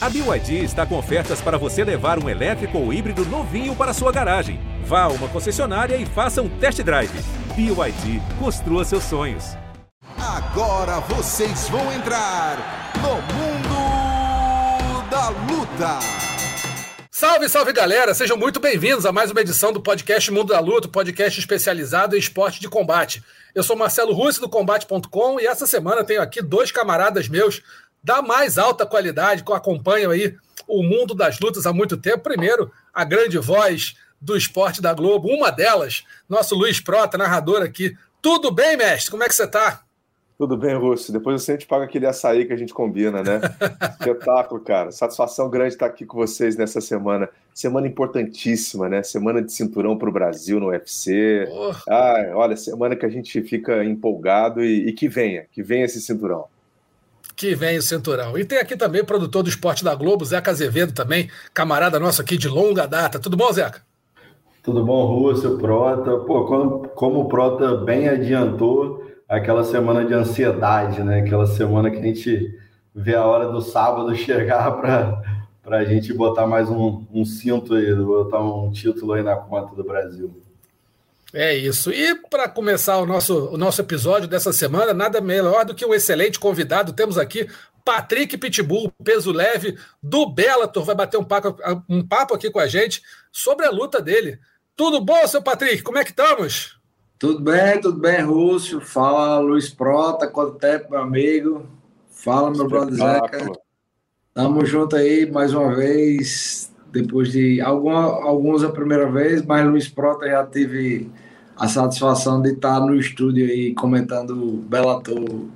[0.00, 4.12] A BYD está com ofertas para você levar um elétrico ou híbrido novinho para sua
[4.12, 4.60] garagem.
[4.84, 7.10] Vá a uma concessionária e faça um test drive.
[7.56, 9.56] BYD, construa seus sonhos.
[10.16, 15.98] Agora vocês vão entrar no mundo da luta.
[17.10, 18.14] Salve, salve galera!
[18.14, 22.20] Sejam muito bem-vindos a mais uma edição do podcast Mundo da Luta, podcast especializado em
[22.20, 23.20] esporte de combate.
[23.52, 27.60] Eu sou Marcelo Russo do Combate.com e essa semana tenho aqui dois camaradas meus
[28.08, 30.34] da mais alta qualidade que acompanham aí
[30.66, 32.20] o mundo das lutas há muito tempo.
[32.20, 37.94] Primeiro, a grande voz do esporte da Globo, uma delas, nosso Luiz Prota, narrador aqui.
[38.22, 39.10] Tudo bem, mestre?
[39.10, 39.82] Como é que você está?
[40.38, 41.12] Tudo bem, Russo.
[41.12, 43.40] Depois você te paga aquele açaí que a gente combina, né?
[44.00, 44.90] Espetáculo, cara.
[44.90, 47.28] Satisfação grande estar aqui com vocês nessa semana.
[47.52, 49.02] Semana importantíssima, né?
[49.02, 51.46] Semana de cinturão para o Brasil no UFC.
[51.50, 51.72] Oh.
[51.90, 56.00] Ah, olha, semana que a gente fica empolgado e, e que venha, que venha esse
[56.00, 56.46] cinturão
[57.38, 58.36] que vem o cinturão.
[58.36, 62.20] E tem aqui também o produtor do esporte da Globo, Zeca Azevedo também, camarada nosso
[62.20, 63.20] aqui de longa data.
[63.20, 63.80] Tudo bom, Zeca?
[64.60, 66.16] Tudo bom, Rússio, Prota.
[66.16, 71.20] Pô, como, como o Prota bem adiantou, aquela semana de ansiedade, né?
[71.20, 72.58] Aquela semana que a gente
[72.92, 75.22] vê a hora do sábado chegar para
[75.64, 79.84] a gente botar mais um, um cinto aí, botar um título aí na conta do
[79.84, 80.42] Brasil.
[81.32, 81.90] É isso.
[81.90, 85.94] E para começar o nosso, o nosso episódio dessa semana, nada melhor do que um
[85.94, 86.92] excelente convidado.
[86.92, 87.48] Temos aqui
[87.84, 91.56] Patrick Pitbull, peso leve do Bellator, vai bater um papo,
[91.88, 94.38] um papo aqui com a gente sobre a luta dele.
[94.74, 95.82] Tudo bom, seu Patrick?
[95.82, 96.78] Como é que estamos?
[97.18, 98.80] Tudo bem, tudo bem, Rússio.
[98.80, 101.66] Fala, Luiz Prota, quanto tempo, meu amigo?
[102.10, 103.52] Fala, meu brother Zeca.
[104.32, 109.88] Tamo junto aí mais uma vez depois de alguma, alguns a primeira vez, mas Luiz
[109.88, 111.10] Prota já teve
[111.56, 115.46] a satisfação de estar no estúdio aí comentando Bellator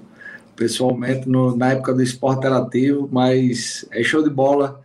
[0.57, 4.83] pessoalmente no, na época do esporte interativo, mas é show de bola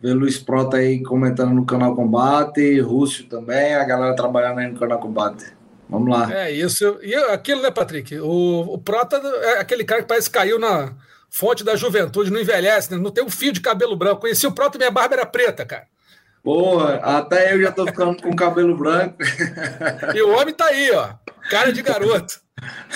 [0.00, 4.78] ver Luiz Prota aí comentando no canal Combate, Rússio também, a galera trabalhando aí no
[4.78, 5.44] canal Combate.
[5.88, 6.32] Vamos lá.
[6.32, 6.98] É isso.
[7.02, 8.18] E aquilo, né, Patrick?
[8.18, 10.94] O, o Prota é aquele cara que parece que caiu na,
[11.30, 12.98] fonte da juventude, não envelhece, né?
[12.98, 14.22] não tem um fio de cabelo branco.
[14.22, 15.86] Conheci o próprio minha barba era preta, cara.
[16.42, 19.16] Porra, até eu já tô ficando com cabelo branco.
[20.14, 21.14] E o homem tá aí, ó.
[21.50, 22.40] Cara de garoto.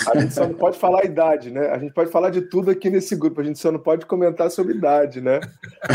[0.07, 1.69] A gente só não pode falar a idade, né?
[1.69, 4.49] A gente pode falar de tudo aqui nesse grupo, a gente só não pode comentar
[4.51, 5.39] sobre idade, né?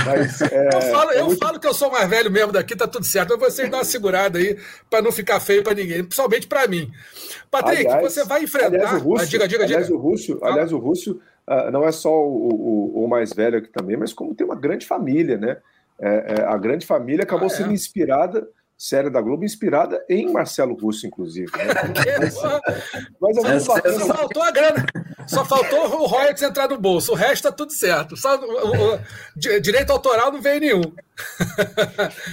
[0.06, 1.38] Mas, é, eu falo, é eu muito...
[1.38, 3.36] falo que eu sou mais velho mesmo daqui, tá tudo certo.
[3.38, 6.91] Mas vocês dão uma segurada aí para não ficar feio para ninguém, principalmente para mim.
[7.50, 8.66] Patrick, aliás, você vai enfrentar.
[8.69, 9.98] Aliás, o Rússio, ah, diga, diga, aliás, diga.
[9.98, 13.69] O Rússio, aliás, o Rússio uh, não é só o, o, o, mais velho aqui
[13.69, 15.56] também, mas como tem uma grande família, né?
[16.00, 17.56] É, é, a grande família acabou ah, é.
[17.56, 18.48] sendo inspirada
[18.80, 21.52] série da Globo inspirada em Marcelo Russo, inclusive.
[21.52, 21.64] Né?
[23.20, 24.86] Mas é muito só, só faltou a grana,
[25.26, 28.16] só faltou o royalties entrar no bolso, o resto tá tudo certo.
[28.16, 30.80] Só, o, o, direito autoral não veio nenhum.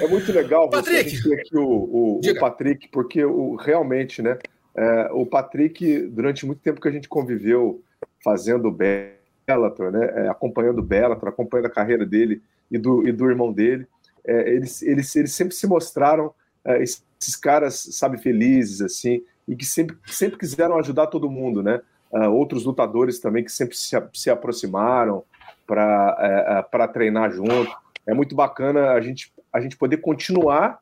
[0.02, 1.18] É muito legal Patrick.
[1.18, 4.38] você ter aqui o, o, o, Patrick, porque o, realmente, né?
[4.74, 7.84] É, o Patrick, durante muito tempo que a gente conviveu
[8.24, 10.14] fazendo Bellator, né?
[10.16, 12.42] É, acompanhando o Bellator, acompanhando a carreira dele
[12.72, 13.86] e do, e do irmão dele
[14.28, 16.34] é, eles, eles, eles sempre se mostraram
[16.66, 21.82] é, esses caras, sabe, felizes, assim, e que sempre, sempre quiseram ajudar todo mundo, né?
[22.12, 25.24] Uh, outros lutadores também que sempre se, se aproximaram
[25.66, 27.70] para é, é treinar junto.
[28.06, 30.80] É muito bacana a gente, a gente poder continuar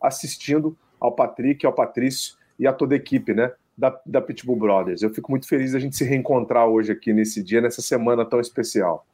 [0.00, 3.52] assistindo ao Patrick, ao Patrício e a toda a equipe, né?
[3.76, 5.02] Da, da Pitbull Brothers.
[5.02, 8.40] Eu fico muito feliz a gente se reencontrar hoje aqui nesse dia, nessa semana tão
[8.40, 9.04] especial.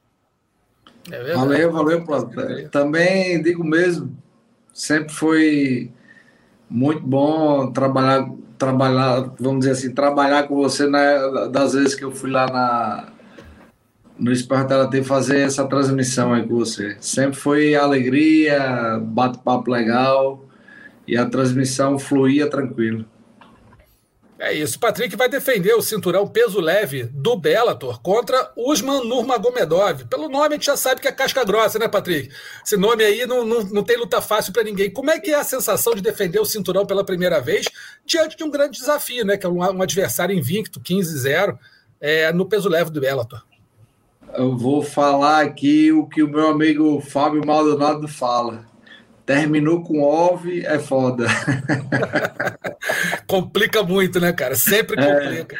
[1.10, 2.68] É valeu, valeu.
[2.70, 4.16] Também digo mesmo,
[4.72, 5.90] sempre foi
[6.68, 11.18] muito bom trabalhar, trabalhar, vamos dizer assim, trabalhar com você né,
[11.50, 13.12] das vezes que eu fui lá na
[14.18, 16.96] no Esporte Interativo fazer essa transmissão aí com você.
[17.00, 20.44] Sempre foi alegria, bate-papo legal
[21.06, 23.06] e a transmissão fluía tranquilo.
[24.38, 24.78] É isso.
[24.78, 30.04] Patrick vai defender o cinturão peso leve do Bellator contra Usman Nurmagomedov.
[30.04, 32.30] Pelo nome a gente já sabe que é casca grossa, né, Patrick?
[32.64, 34.92] Esse nome aí não, não, não tem luta fácil para ninguém.
[34.92, 37.66] Como é que é a sensação de defender o cinturão pela primeira vez
[38.06, 39.36] diante de um grande desafio, né?
[39.36, 41.58] Que é um, um adversário invicto, 15-0,
[42.00, 43.42] é, no peso leve do Bellator.
[44.34, 48.66] Eu vou falar aqui o que o meu amigo Fábio Maldonado fala.
[49.28, 51.26] Terminou com OV, é foda.
[53.28, 54.54] complica muito, né, cara?
[54.54, 55.04] Sempre é.
[55.04, 55.58] complica.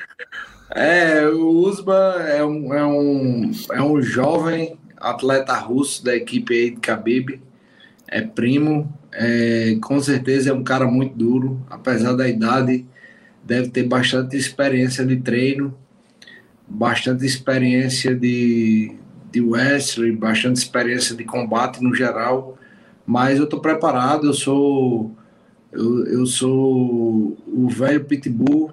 [0.75, 6.55] É, é o Usman é um, é, um, é um jovem atleta russo da equipe
[6.55, 7.43] aí de Khabib.
[8.07, 12.87] É primo, é, com certeza é um cara muito duro, apesar da idade,
[13.45, 15.77] deve ter bastante experiência de treino,
[16.67, 18.97] bastante experiência de,
[19.31, 22.59] de Wesley, bastante experiência de combate no geral,
[23.09, 25.17] mas eu estou preparado, eu sou
[25.73, 28.71] eu, eu sou o velho pitbull,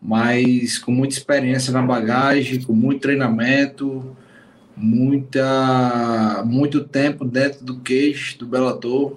[0.00, 4.14] mas com muita experiência na bagagem, com muito treinamento,
[4.76, 9.16] muita muito tempo dentro do queixo do Bellator.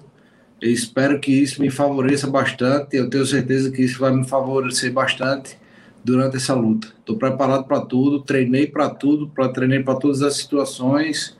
[0.58, 2.96] Eu espero que isso me favoreça bastante.
[2.96, 5.58] Eu tenho certeza que isso vai me favorecer bastante
[6.02, 6.88] durante essa luta.
[6.98, 11.36] Estou preparado para tudo, treinei para tudo, para treinei para todas as situações.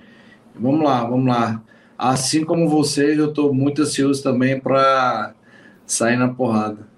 [0.55, 1.62] Vamos lá, vamos lá.
[2.02, 5.35] Assim como vocês, eu estou muito ansioso também para
[5.85, 6.88] sair na porrada.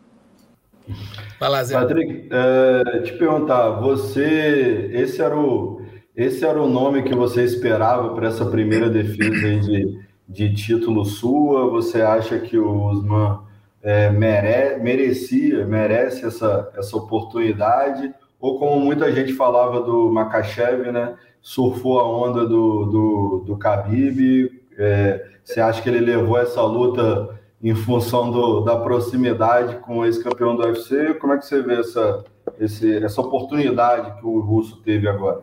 [1.41, 1.75] Vai lá, Zé.
[1.75, 5.83] Patrick, é, te perguntar, você, esse era o,
[6.15, 11.69] esse era o nome que você esperava para essa primeira defesa de, de título sua?
[11.71, 13.41] Você acha que o Usman
[13.83, 18.15] é, mere, merecia, merece essa, essa oportunidade?
[18.39, 21.17] Ou como muita gente falava do Makachev, né?
[21.41, 24.62] Surfou a onda do, do, do Khabib.
[24.79, 30.23] É, você acha que ele levou essa luta em função do, da proximidade com esse
[30.23, 31.15] campeão do UFC?
[31.15, 32.25] Como é que você vê essa,
[32.59, 35.43] esse, essa oportunidade que o Russo teve agora?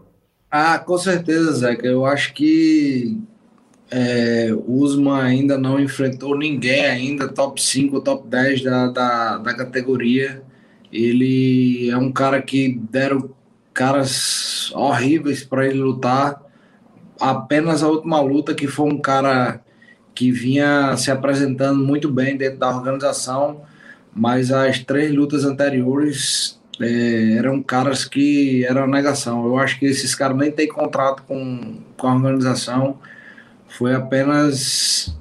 [0.51, 1.85] Ah, com certeza, Zeca.
[1.85, 3.17] Eu acho que
[3.91, 9.53] é, o Usman ainda não enfrentou ninguém ainda, top 5, top 10 da, da, da
[9.55, 10.41] categoria.
[10.91, 13.29] Ele é um cara que deram
[13.73, 16.41] caras horríveis para ele lutar.
[17.19, 19.61] Apenas a última luta, que foi um cara
[20.15, 23.61] que vinha se apresentando muito bem dentro da organização,
[24.13, 29.45] mas as três lutas anteriores é, eram caras que eram negação.
[29.45, 32.99] Eu acho que esses caras nem têm contrato com, com a organização
[33.67, 35.15] foi apenas,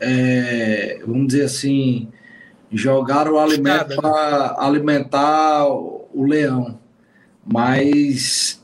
[0.00, 2.08] é, vamos dizer assim,
[2.70, 3.96] jogar o alimento né?
[3.96, 6.78] para alimentar o leão.
[7.44, 8.63] Mas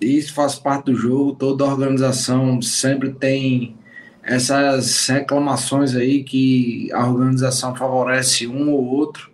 [0.00, 3.76] isso faz parte do jogo, toda organização sempre tem
[4.22, 9.30] essas reclamações aí que a organização favorece um ou outro.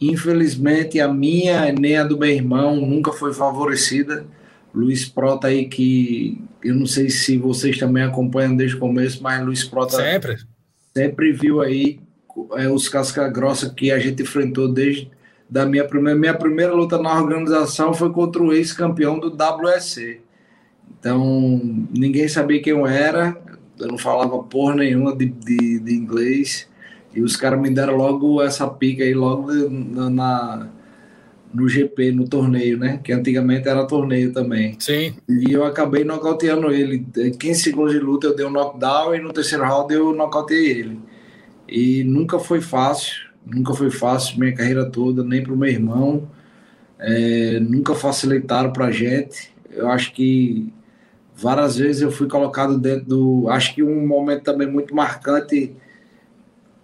[0.00, 4.26] Infelizmente, a minha nem a do meu irmão nunca foi favorecida.
[4.74, 9.44] Luiz Prota aí que eu não sei se vocês também acompanham desde o começo, mas
[9.44, 10.36] Luiz Prota sempre,
[10.92, 12.00] sempre viu aí
[12.56, 15.10] é, os casca grossa que a gente enfrentou desde
[15.54, 20.20] da minha primeira minha primeira luta na organização foi contra o ex-campeão do WSC.
[20.98, 21.60] Então
[21.96, 23.40] ninguém sabia quem eu era,
[23.78, 26.68] eu não falava porra nenhuma de, de, de inglês
[27.14, 30.68] e os caras me deram logo essa pica aí logo na, na
[31.54, 32.98] no GP, no torneio, né?
[33.04, 34.76] Que antigamente era torneio também.
[34.80, 35.14] Sim.
[35.28, 37.06] E eu acabei nocauteando ele.
[37.38, 40.98] 15 segundos de luta eu dei um knockdown e no terceiro round eu nocauteei ele.
[41.68, 46.28] E nunca foi fácil, nunca foi fácil minha carreira toda, nem para o meu irmão.
[46.98, 49.52] É, nunca facilitaram para gente.
[49.70, 50.72] Eu acho que
[51.34, 53.48] várias vezes eu fui colocado dentro do.
[53.48, 55.74] Acho que um momento também muito marcante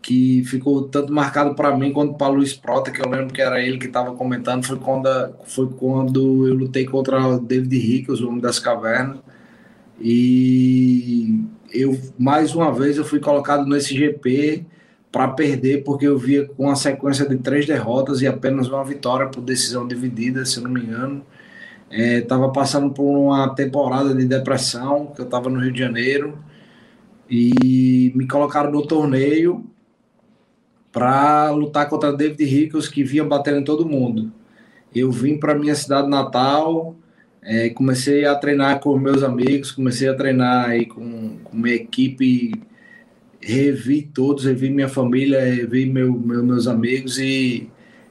[0.02, 3.60] que ficou tanto marcado para mim quanto para Luiz Prota, que eu lembro que era
[3.60, 5.08] ele que estava comentando, foi quando,
[5.44, 9.18] foi quando eu lutei contra o David Rickles, o homem das cavernas,
[10.00, 14.64] e eu mais uma vez eu fui colocado nesse GP
[15.10, 19.26] para perder, porque eu via com uma sequência de três derrotas e apenas uma vitória
[19.28, 21.24] por decisão dividida, se não me engano.
[21.90, 26.38] Estava é, passando por uma temporada de depressão, que eu estava no Rio de Janeiro,
[27.28, 29.64] e me colocaram no torneio
[30.92, 34.32] para lutar contra David Rickles, que vinha batendo em todo mundo.
[34.94, 36.96] Eu vim para minha cidade natal,
[37.42, 42.52] é, comecei a treinar com meus amigos, comecei a treinar aí com, com minha equipe,
[43.40, 47.68] revi todos, revi minha família, revi meu, meu, meus amigos e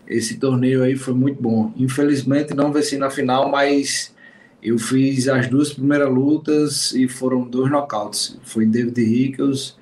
[0.08, 1.72] esse torneio aí foi muito bom.
[1.78, 4.14] Infelizmente não venci na final, mas
[4.62, 8.40] eu fiz as duas primeiras lutas e foram dois nocautes.
[8.44, 9.78] Foi David Rickles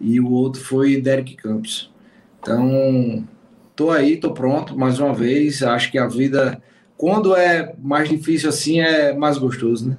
[0.00, 1.90] e o outro foi Derek Campos.
[2.40, 3.26] Então,
[3.74, 5.62] tô aí, tô pronto mais uma vez.
[5.62, 6.62] Acho que a vida,
[6.96, 9.98] quando é mais difícil assim, é mais gostoso, né?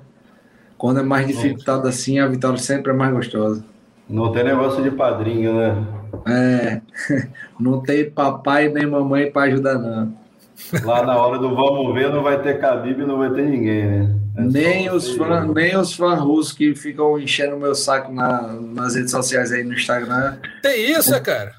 [0.77, 3.72] Quando é mais dificultado assim, a vitória sempre é mais gostosa.
[4.09, 5.85] Não tem negócio de padrinho, né?
[6.27, 6.81] É,
[7.59, 10.13] não tem papai nem mamãe para ajudar, não.
[10.83, 13.85] Lá na hora do vamos ver, não vai ter Khabib e não vai ter ninguém,
[13.85, 14.15] né?
[14.35, 18.53] É nem, os fã, nem os fãs russos que ficam enchendo o meu saco na,
[18.53, 20.37] nas redes sociais aí no Instagram.
[20.61, 21.53] Tem isso, cara?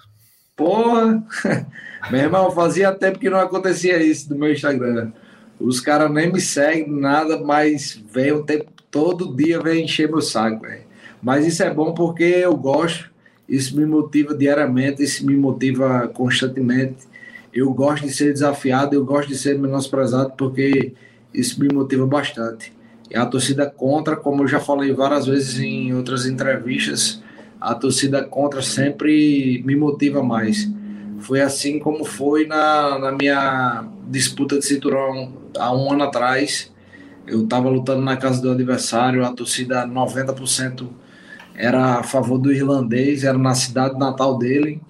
[0.57, 1.23] Porra!
[2.11, 5.11] Meu irmão, fazia tempo que não acontecia isso no meu Instagram.
[5.59, 10.21] Os caras nem me seguem, nada, mas vem o tempo, todo dia vem encher meu
[10.21, 10.84] saco, véio.
[11.25, 13.11] Mas isso é bom porque eu gosto,
[13.49, 17.07] isso me motiva diariamente, isso me motiva constantemente.
[17.51, 20.93] Eu gosto de ser desafiado, eu gosto de ser menosprezado porque
[21.33, 22.75] isso me motiva bastante.
[23.11, 27.23] E a torcida contra, como eu já falei várias vezes em outras entrevistas,
[27.59, 30.71] a torcida contra sempre me motiva mais.
[31.21, 36.71] Foi assim como foi na, na minha disputa de cinturão há um ano atrás.
[37.27, 41.04] Eu estava lutando na casa do adversário, a torcida 90%
[41.55, 44.81] era a favor do irlandês, era na cidade natal dele,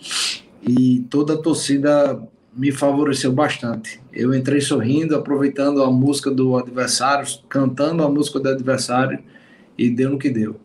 [0.62, 2.20] e toda a torcida
[2.56, 4.00] me favoreceu bastante.
[4.12, 9.22] Eu entrei sorrindo, aproveitando a música do adversário, cantando a música do adversário,
[9.76, 10.56] e deu no que deu.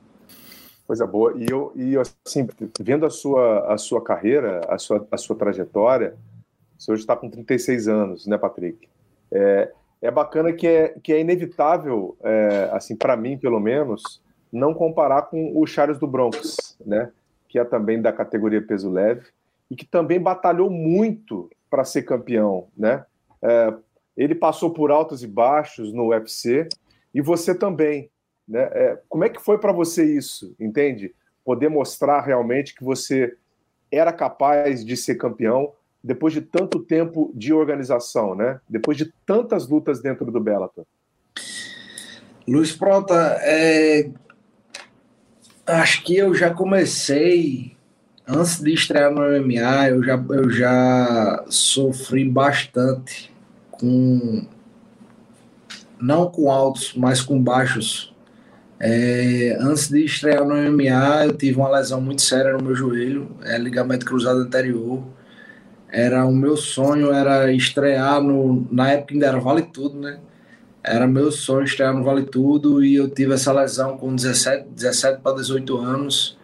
[0.85, 1.33] Coisa boa.
[1.35, 2.47] E eu, e assim,
[2.79, 6.15] vendo a sua, a sua carreira, a sua, a sua trajetória,
[6.77, 8.87] você hoje está com 36 anos, né, Patrick?
[9.31, 14.73] É, é bacana que é, que é inevitável, é, assim, para mim, pelo menos, não
[14.73, 17.11] comparar com o Charles do Bronx, né?
[17.47, 19.27] Que é também da categoria peso leve
[19.69, 23.05] e que também batalhou muito para ser campeão, né?
[23.41, 23.73] É,
[24.17, 26.67] ele passou por altos e baixos no UFC
[27.13, 28.09] e você também,
[28.47, 28.69] né?
[28.73, 31.13] É, como é que foi para você isso, entende?
[31.45, 33.35] Poder mostrar realmente que você
[33.91, 38.59] era capaz de ser campeão depois de tanto tempo de organização, né?
[38.69, 40.85] Depois de tantas lutas dentro do Bellator.
[42.47, 44.09] Luiz Prota, é...
[45.69, 47.75] acho que eu já comecei
[48.27, 53.31] antes de estrear no MMA, eu já, eu já sofri bastante
[53.71, 54.45] com
[55.99, 58.13] não com altos, mas com baixos.
[58.79, 63.35] É, antes de estrear no MMA, eu tive uma lesão muito séria no meu joelho,
[63.43, 65.03] é, ligamento cruzado anterior.
[65.91, 70.19] Era o meu sonho era estrear no na época ainda era Vale Tudo, né?
[70.83, 75.21] Era meu sonho estrear no Vale Tudo e eu tive essa lesão com 17, 17
[75.21, 76.37] para 18 anos.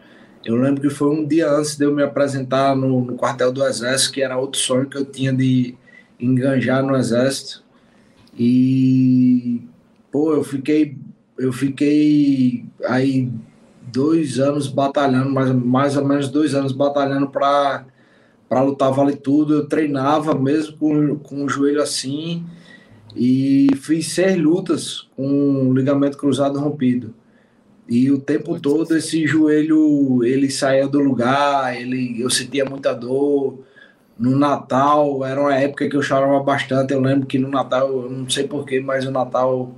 [0.44, 3.66] Eu lembro que foi um dia antes de eu me apresentar no, no quartel do
[3.66, 5.76] Exército, que era outro sonho que eu tinha de
[6.20, 7.64] enganjar no Exército.
[8.38, 9.62] E
[10.12, 10.98] pô, eu fiquei
[11.38, 13.30] eu fiquei aí
[13.82, 17.86] dois anos batalhando, mais, mais ou menos dois anos batalhando para
[18.62, 19.54] lutar vale tudo.
[19.54, 22.46] Eu treinava mesmo com, com o joelho assim
[23.16, 27.14] e fiz seis lutas com ligamento cruzado rompido.
[27.88, 33.60] E o tempo todo esse joelho ele saía do lugar, ele eu sentia muita dor.
[34.18, 36.94] No Natal era uma época que eu chorava bastante.
[36.94, 39.76] Eu lembro que no Natal, eu não sei porquê, mas o Natal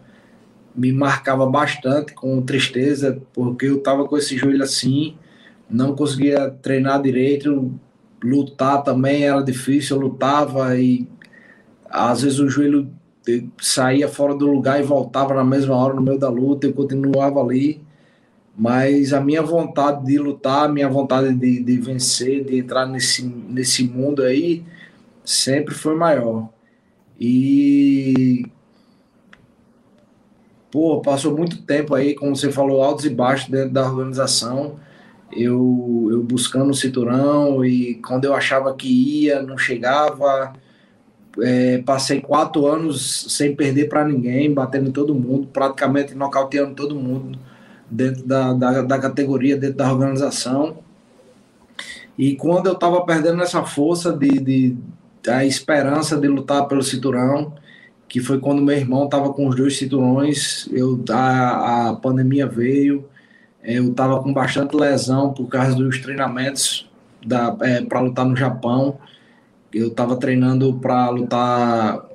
[0.75, 5.17] me marcava bastante com tristeza, porque eu tava com esse joelho assim,
[5.69, 7.73] não conseguia treinar direito,
[8.23, 11.07] lutar também era difícil, eu lutava e
[11.89, 12.89] às vezes o joelho
[13.59, 17.39] saía fora do lugar e voltava na mesma hora no meio da luta, eu continuava
[17.39, 17.81] ali,
[18.57, 23.23] mas a minha vontade de lutar, a minha vontade de, de vencer, de entrar nesse,
[23.25, 24.63] nesse mundo aí,
[25.23, 26.49] sempre foi maior.
[27.19, 28.45] E
[30.71, 34.77] pô, passou muito tempo aí, como você falou, altos e baixos dentro da organização
[35.31, 40.53] eu, eu buscando o cinturão e quando eu achava que ia, não chegava.
[41.41, 46.95] É, passei quatro anos sem perder para ninguém, batendo em todo mundo, praticamente nocauteando todo
[46.95, 47.37] mundo
[47.89, 50.77] dentro da, da, da categoria, dentro da organização.
[52.17, 54.77] E quando eu estava perdendo essa força de, de
[55.29, 57.53] a esperança de lutar pelo cinturão,
[58.07, 63.05] que foi quando meu irmão estava com os dois cinturões, eu a, a pandemia veio,
[63.63, 66.89] eu estava com bastante lesão por causa dos treinamentos
[67.61, 68.97] é, para lutar no Japão.
[69.77, 72.05] Eu estava treinando para lutar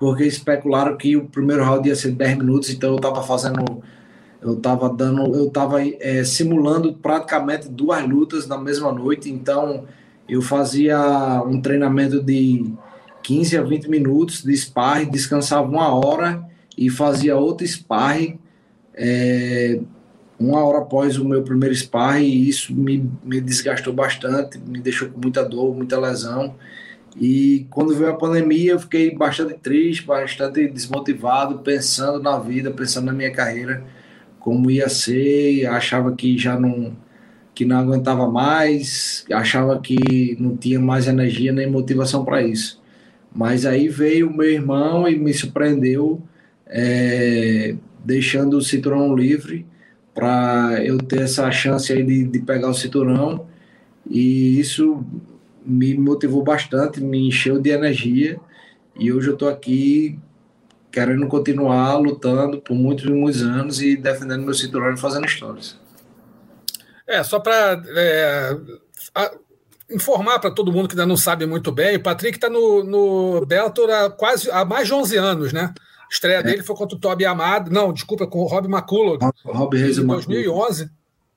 [0.00, 3.82] porque especularam que o primeiro round ia ser 10 minutos, então eu estava fazendo
[4.44, 9.84] eu estava dando, eu estava é, simulando praticamente duas lutas na mesma noite, então
[10.28, 12.70] eu fazia um treinamento de
[13.22, 16.44] 15 a 20 minutos de sparring, descansava uma hora
[16.76, 18.38] e fazia outro sparring
[18.92, 19.80] é,
[20.38, 25.08] uma hora após o meu primeiro sparring, e isso me, me desgastou bastante, me deixou
[25.08, 26.54] com muita dor, muita lesão.
[27.16, 33.06] E quando veio a pandemia, eu fiquei bastante triste, bastante desmotivado, pensando na vida, pensando
[33.06, 33.84] na minha carreira,
[34.40, 36.96] como ia ser, achava que já não
[37.54, 42.82] que não aguentava mais, achava que não tinha mais energia nem motivação para isso.
[43.32, 46.20] Mas aí veio o meu irmão e me surpreendeu,
[46.66, 49.64] é, deixando o cinturão livre
[50.14, 53.46] para eu ter essa chance aí de, de pegar o cinturão
[54.08, 55.04] e isso
[55.64, 58.38] me motivou bastante, me encheu de energia
[58.98, 60.18] e hoje eu estou aqui
[60.92, 65.76] querendo continuar lutando por muitos e muitos anos e defendendo meu cinturão e fazendo histórias.
[67.06, 68.56] É, só para é,
[69.90, 73.44] informar para todo mundo que ainda não sabe muito bem, o Patrick está no, no
[73.44, 75.74] Bellator há quase há mais de 11 anos, né?
[76.10, 76.42] Estreia é.
[76.42, 77.70] dele foi contra o Toby Amado.
[77.70, 79.18] Não, desculpa, com o Rob McCullough.
[79.44, 80.90] Rob Reis em 2011,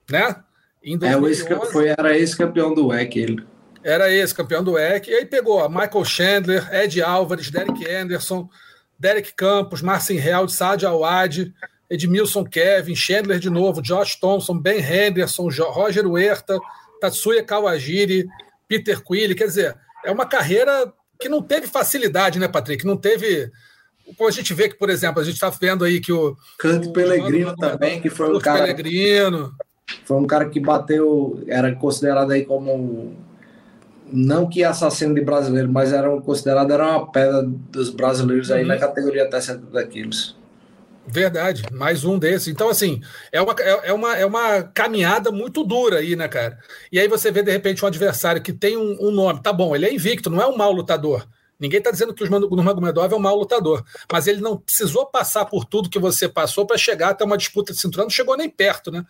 [0.09, 0.35] né?
[0.83, 3.45] Em 2011, é, foi, era ex-campeão do WEC, ele.
[3.83, 5.09] Era ex-campeão do WEC.
[5.09, 8.49] E aí pegou Michael Chandler, Ed Álvares, Derek Anderson,
[8.99, 11.53] Derek Campos, Marcin Held, Saad Awad,
[11.89, 16.57] Edmilson Kevin, Chandler de novo, Josh Thompson, Ben Henderson, Roger Huerta,
[16.99, 18.27] Tatsuya Kawajiri,
[18.67, 19.35] Peter Quille.
[19.35, 22.85] Quer dizer, é uma carreira que não teve facilidade, né, Patrick?
[22.85, 23.51] Não teve.
[24.19, 26.35] A gente vê que, por exemplo, a gente está vendo aí que o.
[26.57, 28.59] Canto Pellegrino também, que foi um cara.
[28.59, 29.53] Pellegrino.
[30.05, 33.15] Foi um cara que bateu, era considerado aí como.
[34.11, 38.69] Não que assassino de brasileiro, mas era considerado era uma pedra dos brasileiros aí uhum.
[38.69, 40.37] na categoria até 70 quilos.
[41.09, 42.49] Verdade, mais um desses.
[42.49, 46.57] Então, assim, é uma, é, é, uma, é uma caminhada muito dura aí, né, cara?
[46.91, 49.41] E aí você vê, de repente, um adversário que tem um, um nome.
[49.41, 51.25] Tá bom, ele é invicto, não é um mau lutador.
[51.59, 55.45] Ninguém está dizendo que o Nurmagomedov é um mau lutador, mas ele não precisou passar
[55.45, 58.49] por tudo que você passou para chegar até uma disputa de cinturão, não chegou nem
[58.49, 59.03] perto, né?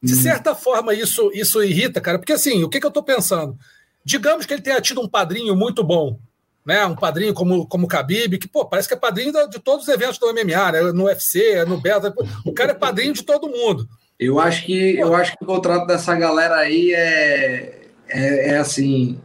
[0.00, 0.16] De hum.
[0.16, 3.58] certa forma, isso, isso irrita, cara, porque assim, o que, que eu estou pensando?
[4.04, 6.18] Digamos que ele tenha tido um padrinho muito bom,
[6.64, 9.88] né, um padrinho como, como o Khabib, que pô, parece que é padrinho de todos
[9.88, 12.14] os eventos do MMA, né, no UFC, no Beta,
[12.44, 13.88] o cara é padrinho de todo mundo.
[14.18, 19.18] Eu acho que, eu acho que o contrato dessa galera aí é, é, é assim,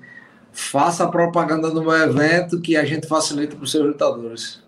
[0.53, 4.61] faça propaganda no meu evento que a gente facilita para os seus lutadores.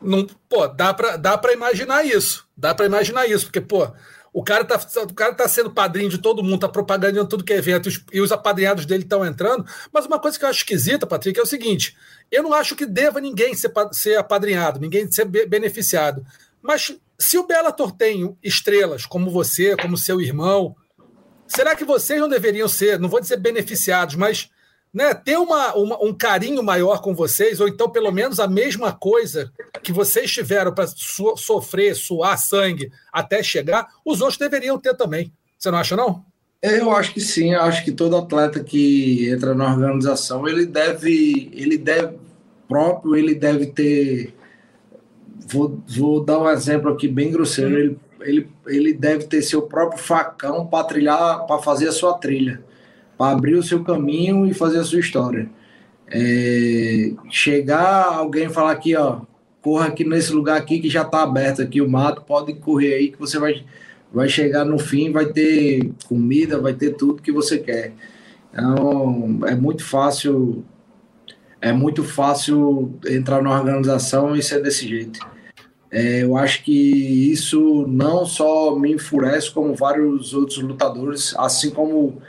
[0.00, 3.88] Não, pô, dá para dá imaginar isso, dá para imaginar isso, porque, pô,
[4.32, 7.52] o cara tá, o cara tá sendo padrinho de todo mundo, tá propagandando tudo que
[7.52, 9.66] é evento, e os apadrinhados dele estão entrando.
[9.92, 11.96] Mas uma coisa que eu acho esquisita, Patrick, é o seguinte:
[12.30, 16.24] eu não acho que deva ninguém ser, ser apadrinhado, ninguém ser beneficiado.
[16.62, 20.76] Mas se o Bellator tem estrelas como você, como seu irmão,
[21.46, 24.50] será que vocês não deveriam ser, não vou dizer beneficiados, mas
[24.92, 28.92] né, ter uma, uma, um carinho maior com vocês, ou então pelo menos a mesma
[28.92, 29.52] coisa
[29.82, 35.32] que vocês tiveram para so, sofrer, suar sangue até chegar, os outros deveriam ter também.
[35.58, 36.24] Você não acha, não?
[36.60, 41.50] Eu acho que sim, eu acho que todo atleta que entra na organização, ele deve,
[41.52, 42.16] ele deve
[42.66, 44.34] próprio, ele deve ter.
[45.46, 47.78] Vou, vou dar um exemplo aqui bem grosseiro.
[47.78, 52.62] Ele, ele, ele deve ter seu próprio facão para trilhar, para fazer a sua trilha
[53.18, 55.50] para abrir o seu caminho e fazer a sua história.
[56.06, 59.20] É, chegar alguém falar aqui, ó,
[59.60, 63.08] corra aqui nesse lugar aqui que já está aberto aqui o mato, pode correr aí
[63.10, 63.64] que você vai,
[64.14, 67.92] vai chegar no fim, vai ter comida, vai ter tudo que você quer.
[68.52, 70.64] Então, é muito fácil
[71.60, 75.18] é muito fácil entrar na organização e ser desse jeito.
[75.90, 82.22] É, eu acho que isso não só me enfurece, como vários outros lutadores, assim como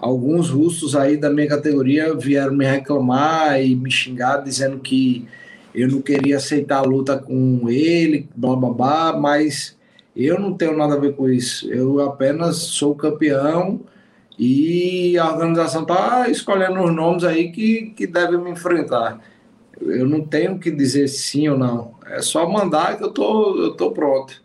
[0.00, 5.26] alguns russos aí da minha categoria vieram me reclamar e me xingar dizendo que
[5.74, 9.76] eu não queria aceitar a luta com ele, blá blá blá, mas
[10.14, 11.70] eu não tenho nada a ver com isso.
[11.70, 13.80] Eu apenas sou campeão
[14.38, 19.20] e a organização está escolhendo os nomes aí que, que devem me enfrentar.
[19.78, 21.94] Eu não tenho que dizer sim ou não.
[22.06, 24.42] É só mandar que eu tô, eu tô pronto.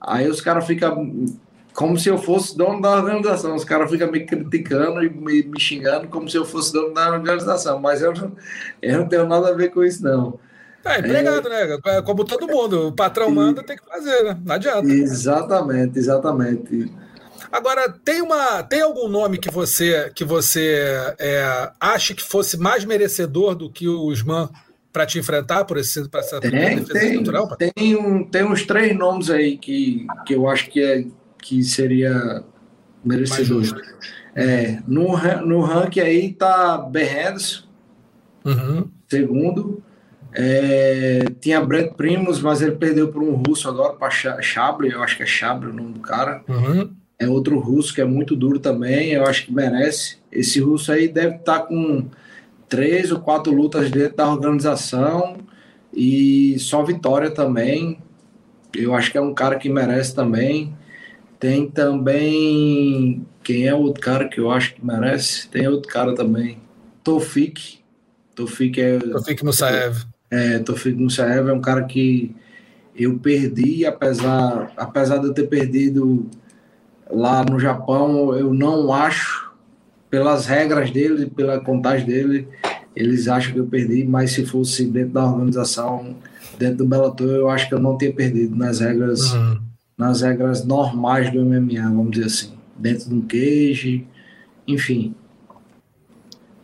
[0.00, 1.26] Aí os caras ficam
[1.72, 3.54] como se eu fosse dono da organização.
[3.54, 7.10] Os caras ficam me criticando e me, me, xingando como se eu fosse dono da
[7.10, 8.32] organização, mas eu não,
[8.80, 10.38] eu não tenho nada a ver com isso, não.
[10.84, 11.78] É empregado, é, né?
[11.86, 12.88] É como todo mundo.
[12.88, 14.38] O patrão e, manda, tem que fazer, né?
[14.44, 14.88] Não adianta.
[14.88, 16.92] Exatamente, exatamente.
[17.50, 22.84] Agora, tem, uma, tem algum nome que você que você é, acha que fosse mais
[22.84, 24.48] merecedor do que o Usman
[24.92, 27.56] para te enfrentar por esse, para essa tem, defesa tem, cultural?
[27.56, 31.04] Tem, um, tem uns três nomes aí que, que eu acho que é
[31.42, 32.42] que seria
[33.04, 33.64] merecedor.
[34.34, 35.08] É, no,
[35.44, 37.68] no ranking aí tá Berredos,
[38.44, 38.88] uhum.
[39.08, 39.82] segundo.
[40.34, 45.18] É, tinha Brett Primos, mas ele perdeu para um russo agora, para Chable, eu acho
[45.18, 46.42] que é Chable o nome do cara.
[46.48, 46.90] Uhum.
[47.18, 50.16] É outro russo que é muito duro também, eu acho que merece.
[50.30, 52.06] Esse russo aí deve estar tá com
[52.68, 55.36] três ou quatro lutas dentro da organização
[55.92, 57.98] e só vitória também.
[58.74, 60.74] Eu acho que é um cara que merece também.
[61.42, 63.26] Tem também.
[63.42, 65.48] Quem é o outro cara que eu acho que merece?
[65.48, 66.58] Tem outro cara também.
[67.02, 67.80] Tofik.
[68.32, 69.00] Tofik é.
[69.00, 70.04] Tofik Musaev.
[70.30, 72.32] É, Tofik Musaev é um cara que
[72.94, 76.30] eu perdi, apesar, apesar de eu ter perdido
[77.10, 79.52] lá no Japão, eu não acho,
[80.08, 82.46] pelas regras dele, pela contagem dele,
[82.94, 86.14] eles acham que eu perdi, mas se fosse dentro da organização,
[86.56, 89.32] dentro do Bellator, eu acho que eu não tinha perdido nas regras.
[89.32, 94.06] Uhum nas regras normais do MMA, vamos dizer assim, dentro de um cage,
[94.66, 95.14] enfim.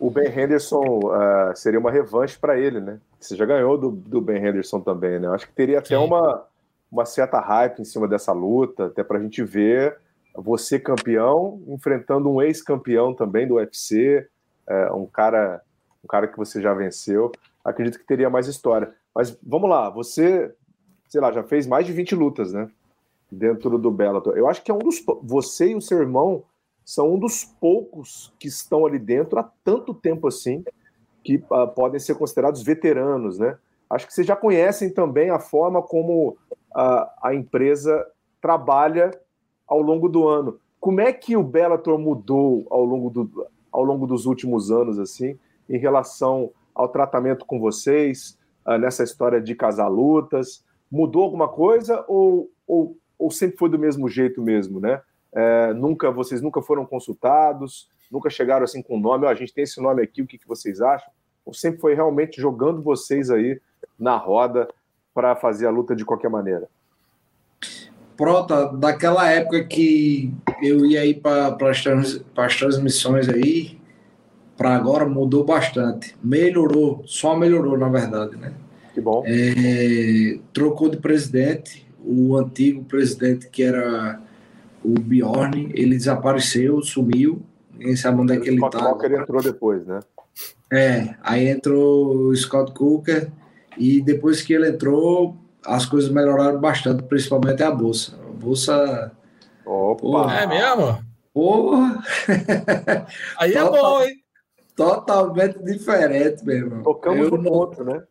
[0.00, 3.00] O Ben Henderson uh, seria uma revanche para ele, né?
[3.18, 5.26] Você já ganhou do, do Ben Henderson também, né?
[5.26, 6.44] Eu acho que teria até uma,
[6.90, 9.98] uma certa hype em cima dessa luta, até para a gente ver
[10.34, 14.28] você campeão enfrentando um ex-campeão também do UFC,
[14.68, 15.60] é, um cara
[16.02, 17.32] um cara que você já venceu.
[17.64, 18.94] Acredito que teria mais história.
[19.14, 20.54] Mas vamos lá, você,
[21.08, 22.68] sei lá, já fez mais de 20 lutas, né?
[23.30, 24.36] Dentro do Bellator.
[24.36, 25.04] Eu acho que é um dos.
[25.22, 26.44] Você e o seu irmão
[26.84, 30.64] são um dos poucos que estão ali dentro há tanto tempo assim
[31.22, 33.58] que uh, podem ser considerados veteranos, né?
[33.90, 38.06] Acho que vocês já conhecem também a forma como uh, a empresa
[38.40, 39.10] trabalha
[39.66, 40.58] ao longo do ano.
[40.80, 45.38] Como é que o Bellator mudou ao longo, do, ao longo dos últimos anos, assim,
[45.68, 50.64] em relação ao tratamento com vocês, uh, nessa história de casar lutas?
[50.90, 55.00] Mudou alguma coisa ou, ou, ou sempre foi do mesmo jeito mesmo, né?
[55.33, 59.64] É, nunca vocês nunca foram consultados, nunca chegaram assim com o nome, a gente tem
[59.64, 61.11] esse nome aqui, o que, que vocês acham?
[61.44, 63.61] Ou sempre foi realmente jogando vocês aí
[63.98, 64.68] na roda
[65.14, 66.68] para fazer a luta de qualquer maneira?
[68.16, 71.57] Prota, daquela época que eu ia ir para
[72.37, 73.78] as transmissões aí,
[74.57, 76.16] para agora mudou bastante.
[76.22, 78.52] Melhorou, só melhorou, na verdade, né?
[78.92, 79.22] Que bom.
[79.24, 84.20] É, trocou de presidente, o antigo presidente que era
[84.84, 88.94] o Bjorn, ele desapareceu, sumiu, ninguém sabe onde é que ele está.
[88.94, 90.00] O ele entrou depois, né?
[90.72, 93.30] É, aí entrou o Scott Cooker
[93.76, 98.16] e depois que ele entrou, as coisas melhoraram bastante, principalmente a bolsa.
[98.16, 99.12] A bolsa.
[99.64, 100.00] Opa!
[100.00, 100.98] Porra, é mesmo?
[101.32, 102.02] Porra!
[103.38, 104.14] Aí é bom, hein?
[104.74, 106.82] Totalmente diferente, meu irmão.
[106.82, 108.02] Tocamos eu no não, ponto, né?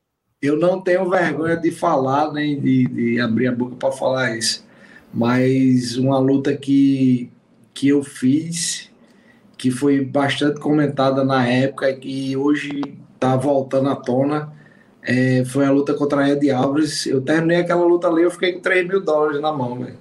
[0.41, 4.65] Eu não tenho vergonha de falar, nem de, de abrir a boca para falar isso.
[5.13, 7.31] Mas uma luta que,
[7.73, 8.91] que eu fiz
[9.57, 12.81] que foi bastante comentada na época e hoje
[13.15, 14.53] está voltando à tona.
[15.01, 17.07] É, foi a luta contra a Ed Alves.
[17.07, 19.97] Eu terminei aquela luta ali, eu fiquei com 3 mil dólares na mão, velho.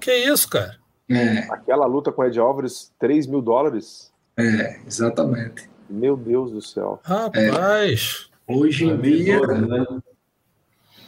[0.00, 0.76] Que isso, cara?
[1.08, 1.40] É.
[1.50, 4.12] Aquela luta com a Ed Alves, 3 mil dólares?
[4.36, 5.70] É, exatamente.
[5.88, 6.98] Meu Deus do céu.
[7.04, 8.30] Rapaz.
[8.30, 8.33] É.
[8.46, 9.40] Hoje em dia.
[9.40, 9.86] Né?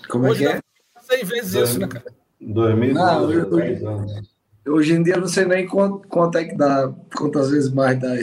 [0.09, 0.61] Como hoje é que é?
[1.01, 2.05] 100 vezes isso, né, cara?
[2.41, 4.37] 2012, não, eu, anos.
[4.67, 7.99] Hoje em dia eu não sei nem quanto, quanto é que dá, quantas vezes mais
[8.01, 8.17] dá.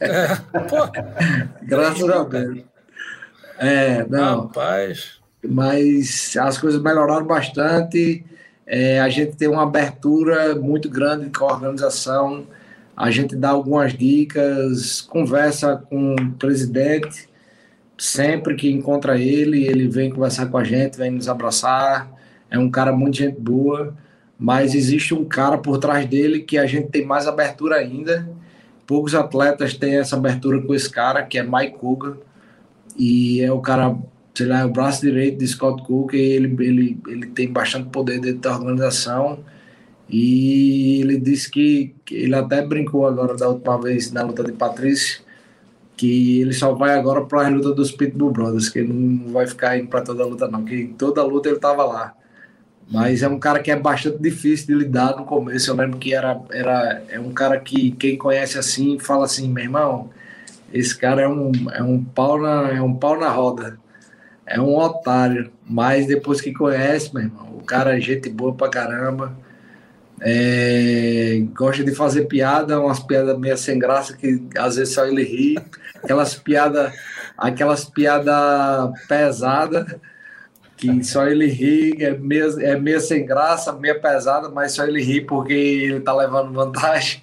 [0.00, 0.26] É,
[1.62, 2.64] Graças a Deus.
[3.58, 4.42] É, não.
[4.42, 5.20] Rapaz.
[5.48, 8.24] Mas as coisas melhoraram bastante.
[8.66, 12.46] É, a gente tem uma abertura muito grande com a organização.
[12.96, 17.28] A gente dá algumas dicas, conversa com o presidente.
[17.98, 22.10] Sempre que encontra ele, ele vem conversar com a gente, vem nos abraçar.
[22.50, 23.94] É um cara muito gente boa
[24.38, 28.28] mas existe um cara por trás dele que a gente tem mais abertura ainda.
[28.86, 32.16] Poucos atletas têm essa abertura com esse cara, que é Mike Cougar,
[32.96, 33.96] e é o cara,
[34.34, 37.88] sei lá, é o braço direito de Scott Cook, e ele, ele, ele tem bastante
[37.88, 39.40] poder dentro da organização,
[40.08, 44.52] e ele disse que, que ele até brincou agora da última vez na luta de
[44.52, 45.20] Patrícia,
[45.96, 49.46] que ele só vai agora para a luta dos Pitbull Brothers, que ele não vai
[49.46, 52.14] ficar indo para toda luta não, que toda luta ele estava lá.
[52.88, 55.70] Mas é um cara que é bastante difícil de lidar no começo.
[55.70, 59.64] Eu lembro que era, era é um cara que quem conhece assim fala assim, meu
[59.64, 60.10] irmão,
[60.72, 63.78] esse cara é um, é um pau na é um pau na roda.
[64.46, 68.68] É um otário, mas depois que conhece, meu irmão, o cara é gente boa pra
[68.68, 69.36] caramba.
[70.20, 75.22] É, gosta de fazer piada, umas piadas meio sem graça que às vezes só ele
[75.24, 75.58] ri,
[76.02, 76.92] aquelas piadas
[77.36, 80.00] aquelas piada pesada
[80.76, 85.02] que só ele ri, é meio, é meio sem graça, meio pesada, mas só ele
[85.02, 87.22] ri porque ele tá levando vantagem.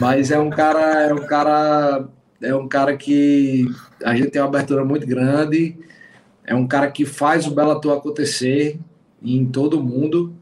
[0.00, 2.08] Mas é um cara, é um cara,
[2.42, 3.66] é um cara que
[4.04, 5.78] a gente tem uma abertura muito grande,
[6.44, 8.80] é um cara que faz o Bellator acontecer
[9.22, 10.34] em todo mundo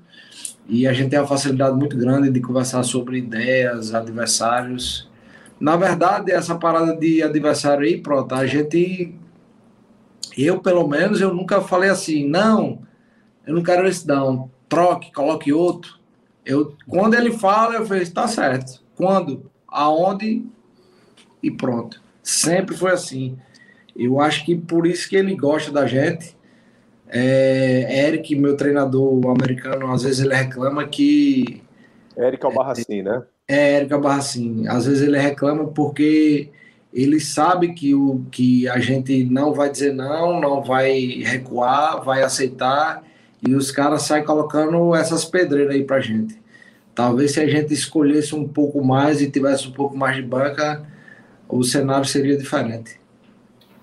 [0.66, 5.10] e a gente tem uma facilidade muito grande de conversar sobre ideias, adversários.
[5.61, 9.14] Na verdade, essa parada de adversário aí, pronto, a gente
[10.37, 12.81] eu, pelo menos, eu nunca falei assim, não,
[13.46, 15.99] eu não quero esse não, troque, coloque outro.
[16.44, 18.83] Eu, quando ele fala, eu falei, está certo.
[18.96, 20.44] Quando, aonde
[21.42, 22.01] e pronto.
[22.23, 23.37] Sempre foi assim.
[23.96, 26.37] Eu acho que por isso que ele gosta da gente.
[27.09, 31.62] É, Eric, meu treinador americano, às vezes ele reclama que.
[32.16, 33.23] Eric é o Barracin, né?
[33.52, 34.68] É, Eric é o Barracin.
[34.68, 36.50] Às vezes ele reclama porque
[36.94, 42.22] ele sabe que, o, que a gente não vai dizer não, não vai recuar, vai
[42.22, 43.02] aceitar,
[43.44, 46.38] e os caras saem colocando essas pedreiras aí pra gente.
[46.94, 50.86] Talvez se a gente escolhesse um pouco mais e tivesse um pouco mais de banca,
[51.48, 53.00] o cenário seria diferente.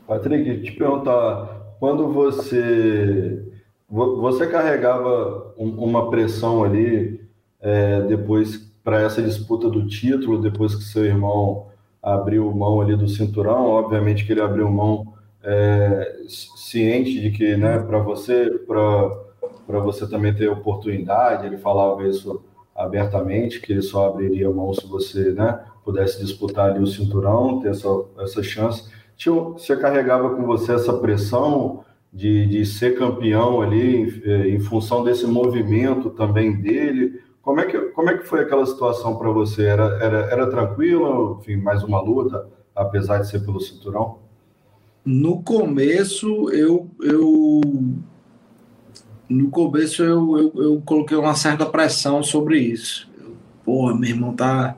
[0.08, 3.44] Patrick, te perguntar, quando você
[3.90, 7.22] você carregava uma pressão ali
[7.60, 11.68] é, depois para essa disputa do título, depois que seu irmão
[12.02, 17.80] abriu mão ali do cinturão, obviamente que ele abriu mão é, ciente de que, né,
[17.80, 22.42] para você, para você também ter oportunidade, ele falava isso
[22.74, 27.72] abertamente, que ele só abriria mão se você, né, pudesse disputar ali o cinturão, ter
[27.72, 28.90] essa, essa chance.
[29.18, 35.04] Você carregava com você essa pressão de, de ser campeão ali em, é, em função
[35.04, 37.27] desse movimento também dele?
[37.48, 39.64] Como é que, como é que foi aquela situação para você?
[39.64, 41.38] Era, era, era tranquilo?
[41.40, 44.20] Enfim, mais uma luta, apesar de ser pelo cinturão?
[45.06, 47.62] No começo, eu, eu
[49.30, 53.10] no começo eu, eu, eu, coloquei uma certa pressão sobre isso.
[53.64, 54.76] Porra, meu irmão tá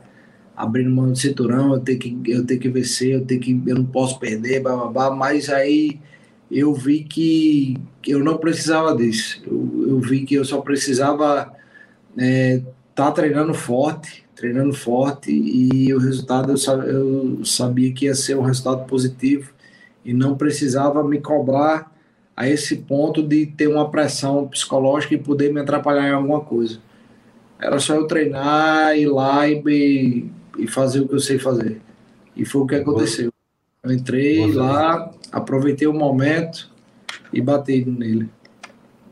[0.55, 3.77] abrindo mão do cinturão, eu tenho que, eu tenho que vencer, eu, tenho que, eu
[3.77, 5.15] não posso perder, blá, blá, blá.
[5.15, 5.99] mas aí
[6.51, 9.41] eu vi que eu não precisava disso.
[9.43, 11.57] Eu, eu vi que eu só precisava
[12.19, 12.61] é,
[12.93, 18.41] tá treinando forte, treinando forte e o resultado eu, eu sabia que ia ser um
[18.41, 19.51] resultado positivo
[20.03, 21.91] e não precisava me cobrar
[22.35, 26.79] a esse ponto de ter uma pressão psicológica e poder me atrapalhar em alguma coisa.
[27.59, 30.25] Era só eu treinar, ir lá e,
[30.57, 31.81] e fazer o que eu sei fazer.
[32.35, 33.31] E foi o que aconteceu.
[33.83, 36.69] Eu entrei lá, aproveitei o momento
[37.33, 38.29] e bati nele.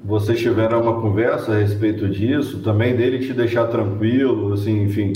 [0.03, 5.13] Vocês tiveram uma conversa a respeito disso, também dele te deixar tranquilo, assim, enfim.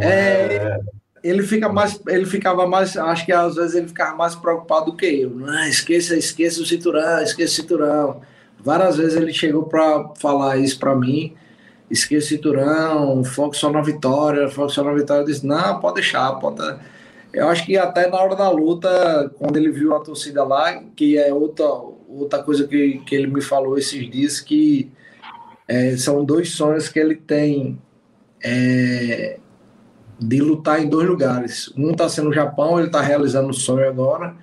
[0.00, 0.80] É, é,
[1.22, 4.96] Ele fica mais, ele ficava mais, acho que às vezes ele ficava mais preocupado do
[4.96, 5.30] que eu.
[5.30, 8.20] Não, esqueça, esqueça o cinturão, esqueça o cinturão.
[8.58, 11.34] Várias vezes ele chegou para falar isso para mim.
[11.90, 15.20] Esqueça o cinturão, foco só na vitória, foco só na vitória.
[15.22, 16.62] Eu disse, não, pode deixar, pode.
[17.32, 21.18] Eu acho que até na hora da luta, quando ele viu a torcida lá, que
[21.18, 21.66] é outra,
[22.20, 24.90] outra coisa que, que ele me falou esses dias, que
[25.66, 27.78] é, são dois sonhos que ele tem
[28.42, 29.38] é,
[30.18, 31.72] de lutar em dois lugares.
[31.76, 34.34] Um está sendo o Japão, ele está realizando o sonho agora,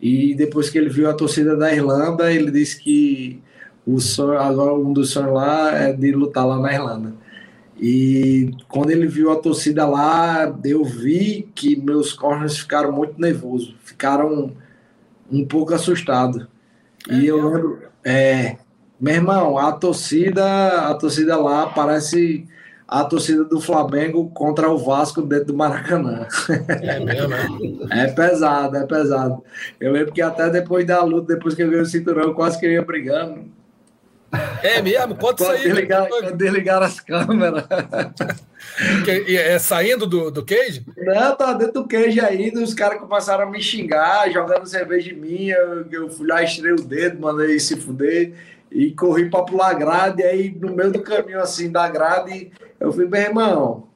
[0.00, 3.42] e depois que ele viu a torcida da Irlanda, ele disse que
[3.86, 7.14] o sonho, agora um dos sonhos lá é de lutar lá na Irlanda.
[7.78, 13.74] E quando ele viu a torcida lá, eu vi que meus corners ficaram muito nervosos,
[13.84, 14.52] ficaram
[15.30, 16.46] um pouco assustados.
[17.08, 18.56] É, e eu lembro, é,
[19.00, 22.46] meu irmão, a torcida, a torcida lá parece
[22.88, 26.26] a torcida do Flamengo contra o Vasco dentro do Maracanã.
[26.68, 27.34] É mesmo,
[27.90, 28.04] é?
[28.04, 29.42] É pesado, é pesado.
[29.80, 32.60] Eu lembro que até depois da luta, depois que eu ganhei o cinturão, eu quase
[32.60, 33.44] queria brigando.
[34.62, 35.14] É mesmo?
[35.14, 35.62] Conta isso aí.
[35.62, 37.64] Desligar, desligar as câmeras.
[39.04, 40.84] Que, é saindo do, do cage?
[40.96, 42.60] Não, tá dentro do cage ainda.
[42.60, 45.46] Os caras começaram a me xingar, jogando cerveja em mim.
[45.48, 48.32] Eu, eu fui lá, estirei o dedo, mandei se fuder
[48.70, 50.22] e corri para pular a grade.
[50.22, 53.88] Aí, no meio do caminho, assim, da grade, eu fui, meu irmão,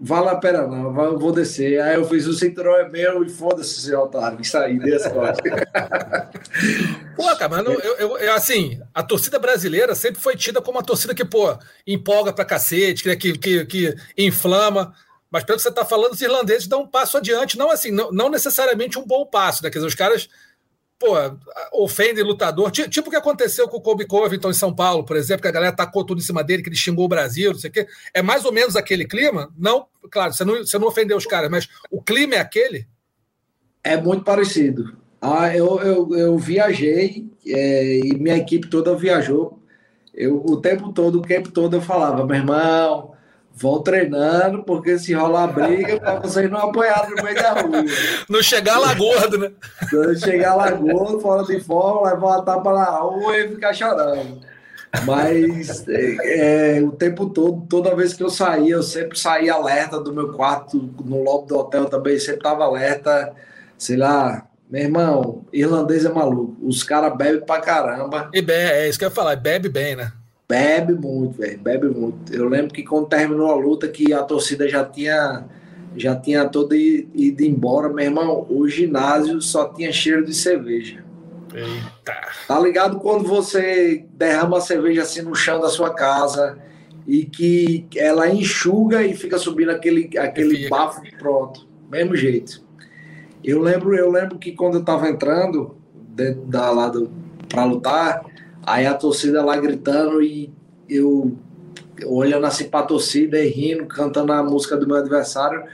[0.00, 1.78] vale a pena não, eu vou descer.
[1.80, 5.10] Aí eu fiz o cinturão é meu e foda-se, seu otário, e saí desse
[7.14, 10.84] Pô, cara, mas eu, eu, eu, assim, a torcida brasileira sempre foi tida como uma
[10.84, 11.54] torcida que, pô,
[11.86, 14.94] empolga pra cacete, que, que, que inflama.
[15.30, 18.10] Mas pelo que você tá falando, os irlandeses dão um passo adiante, não assim, não,
[18.10, 19.70] não necessariamente um bom passo, né?
[19.70, 20.28] Quer dizer, os caras
[21.00, 21.14] pô,
[21.72, 22.70] ofende lutador.
[22.70, 25.52] Tipo o que aconteceu com o Kobe Covington em São Paulo, por exemplo, que a
[25.52, 27.88] galera tacou tudo em cima dele, que ele xingou o Brasil, não sei o quê.
[28.12, 29.50] É mais ou menos aquele clima?
[29.56, 32.86] Não, claro, você não, você não ofendeu os caras, mas o clima é aquele?
[33.82, 34.94] É muito parecido.
[35.22, 39.58] Ah, eu, eu, eu viajei é, e minha equipe toda viajou.
[40.12, 43.14] Eu, o tempo todo, o tempo todo eu falava, meu irmão,
[43.54, 47.84] Vão treinando, porque se rolar briga, para vocês não apanharem no meio da rua.
[48.28, 49.50] Não chegar lá gordo, né?
[49.92, 54.40] Não chegar lá gordo, fora de forma, levar uma tapa na rua e ficar chorando.
[55.04, 60.00] Mas é, é, o tempo todo, toda vez que eu saía, eu sempre saía alerta
[60.00, 63.32] do meu quarto, no lobby do hotel também, sempre estava alerta,
[63.78, 66.56] sei lá, meu irmão, irlandês é maluco.
[66.66, 68.30] Os caras bebem pra caramba.
[68.32, 70.12] E bebe, é isso que eu ia falar, bebe bem, né?
[70.50, 72.34] Bebe muito, velho, bebe muito.
[72.34, 75.44] Eu lembro que quando terminou a luta, que a torcida já tinha
[75.96, 81.04] já tinha toda ido embora, meu irmão, o ginásio só tinha cheiro de cerveja.
[81.54, 82.14] Eita.
[82.48, 86.58] Tá ligado quando você derrama a cerveja assim no chão da sua casa
[87.06, 92.64] e que ela enxuga e fica subindo aquele, aquele bafo pronto, mesmo jeito.
[93.42, 97.10] Eu lembro, eu lembro que quando eu tava entrando dentro da lado
[97.48, 98.29] para lutar,
[98.62, 100.52] Aí a torcida lá gritando e
[100.88, 101.36] eu
[102.06, 105.64] olhando assim pra torcida e rindo, cantando a música do meu adversário.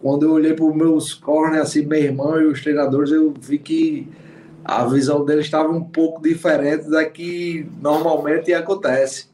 [0.00, 4.08] Quando eu olhei para meus corners, assim, meu irmão e os treinadores, eu vi que
[4.64, 9.28] a visão dele estava um pouco diferente da que normalmente acontece.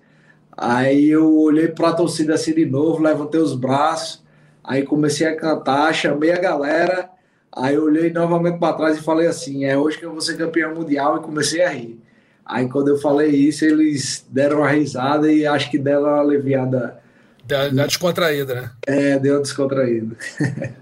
[0.57, 4.22] Aí eu olhei para a torcida assim de novo, levantei os braços,
[4.62, 7.09] aí comecei a cantar, chamei a galera,
[7.51, 10.37] aí eu olhei novamente para trás e falei assim: é hoje que eu vou ser
[10.37, 12.01] campeão mundial e comecei a rir.
[12.44, 17.00] Aí quando eu falei isso, eles deram uma risada e acho que deram uma aliviada.
[17.44, 18.70] Deu uma descontraída, né?
[18.87, 20.16] É, deu uma descontraída.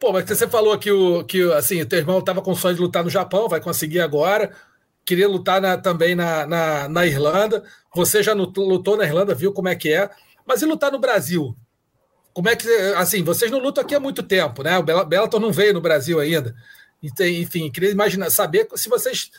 [0.00, 3.04] Pô, mas você falou que o que assim, teu irmão estava com sonho de lutar
[3.04, 4.50] no Japão, vai conseguir agora.
[5.04, 7.62] Queria lutar na, também na, na, na, Irlanda.
[7.94, 10.08] Você já lutou na Irlanda, viu como é que é.
[10.46, 11.54] Mas e lutar no Brasil?
[12.32, 12.66] Como é que.
[12.96, 14.78] Assim, vocês não lutam aqui há muito tempo, né?
[14.78, 16.54] O Bellator não veio no Brasil ainda.
[17.02, 19.30] Enfim, queria imaginar, saber se vocês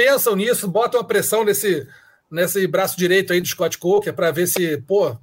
[0.00, 1.86] pensam nisso, botam uma pressão nesse,
[2.30, 5.14] nesse braço direito aí do Scott Coker para ver se, pô,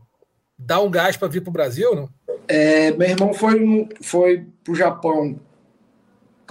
[0.55, 2.09] dá um gás para vir para o Brasil, não?
[2.47, 5.39] É, meu irmão foi, foi para o Japão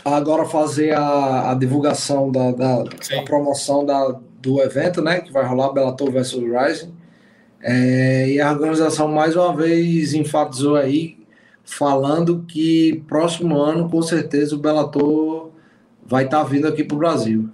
[0.05, 5.21] agora fazer a, a divulgação da, da a promoção da, do evento, né?
[5.21, 6.93] Que vai rolar Bellator vs Rising.
[7.63, 11.17] É, e a organização mais uma vez enfatizou aí,
[11.65, 15.51] falando que próximo ano, com certeza, o Bellator
[16.05, 17.51] vai estar tá vindo aqui para o Brasil.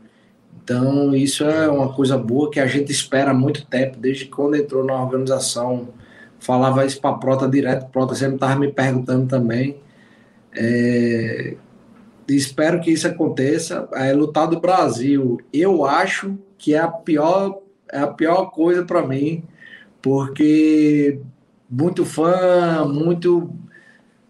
[0.62, 4.57] Então, isso é uma coisa boa que a gente espera há muito tempo, desde quando
[4.57, 5.88] entrou na organização
[6.42, 9.77] falava isso para a Prota direto, Prota sempre estava me perguntando também.
[10.55, 11.55] É,
[12.29, 13.88] espero que isso aconteça.
[13.92, 19.07] É, lutar do Brasil, eu acho que é a pior, é a pior coisa para
[19.07, 19.44] mim,
[20.03, 21.20] porque
[21.70, 23.51] muito fã, muito,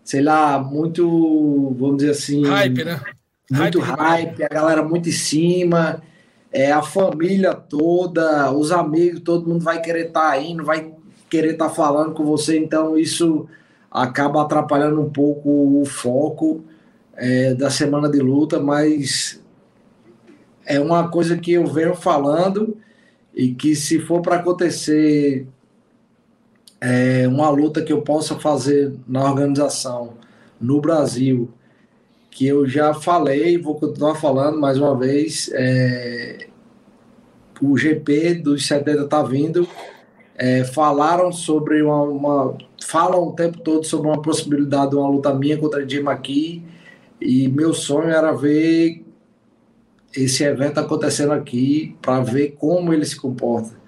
[0.05, 2.45] sei lá, muito, vamos dizer assim.
[2.45, 3.01] Hype, né?
[3.51, 6.03] Muito hype, hype a galera muito em cima.
[6.53, 10.93] É, a família toda, os amigos, todo mundo vai querer estar tá indo, vai
[11.31, 13.49] querer estar tá falando com você, então isso
[13.91, 16.62] acaba atrapalhando um pouco o foco
[17.15, 19.43] é, da semana de luta, mas
[20.67, 22.77] é uma coisa que eu venho falando
[23.35, 25.47] e que se for para acontecer
[26.81, 30.15] é, uma luta que eu possa fazer na organização
[30.61, 31.49] no Brasil,
[32.33, 36.47] que eu já falei, vou continuar falando mais uma vez, é,
[37.61, 39.68] o GP dos 70 está vindo,
[40.35, 45.33] é, falaram sobre uma, uma, falam o tempo todo sobre uma possibilidade de uma luta
[45.35, 46.64] minha contra Jim McKee
[47.21, 49.05] e meu sonho era ver
[50.16, 53.81] esse evento acontecendo aqui para ver como ele se comporta.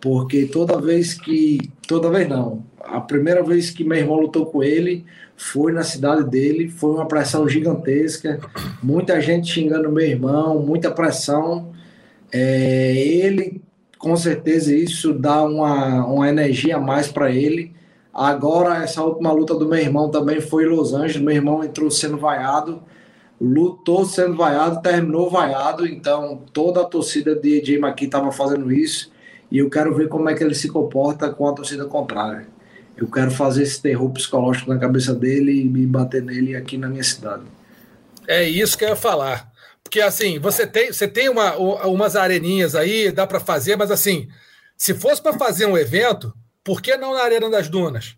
[0.00, 4.62] Porque toda vez que toda vez não a primeira vez que meu irmão lutou com
[4.62, 5.04] ele
[5.38, 8.38] foi na cidade dele foi uma pressão gigantesca
[8.82, 11.72] muita gente xingando meu irmão muita pressão
[12.30, 13.62] é, ele
[13.98, 17.74] com certeza isso dá uma, uma energia a mais para ele.
[18.14, 21.20] Agora, essa última luta do meu irmão também foi em Los Angeles.
[21.20, 22.82] Meu irmão entrou sendo vaiado,
[23.40, 25.86] lutou sendo vaiado, terminou vaiado.
[25.86, 29.10] Então, toda a torcida de AJ McKee estava fazendo isso.
[29.50, 32.46] E eu quero ver como é que ele se comporta com a torcida contrária.
[32.98, 36.88] Eu quero fazer esse terror psicológico na cabeça dele e me bater nele aqui na
[36.88, 37.44] minha cidade.
[38.26, 39.48] É isso que eu ia falar.
[39.84, 44.28] Porque assim, você tem, você tem uma, umas areninhas aí, dá para fazer, mas assim,
[44.76, 46.34] se fosse para fazer um evento,
[46.64, 48.16] por que não na Arena das Dunas?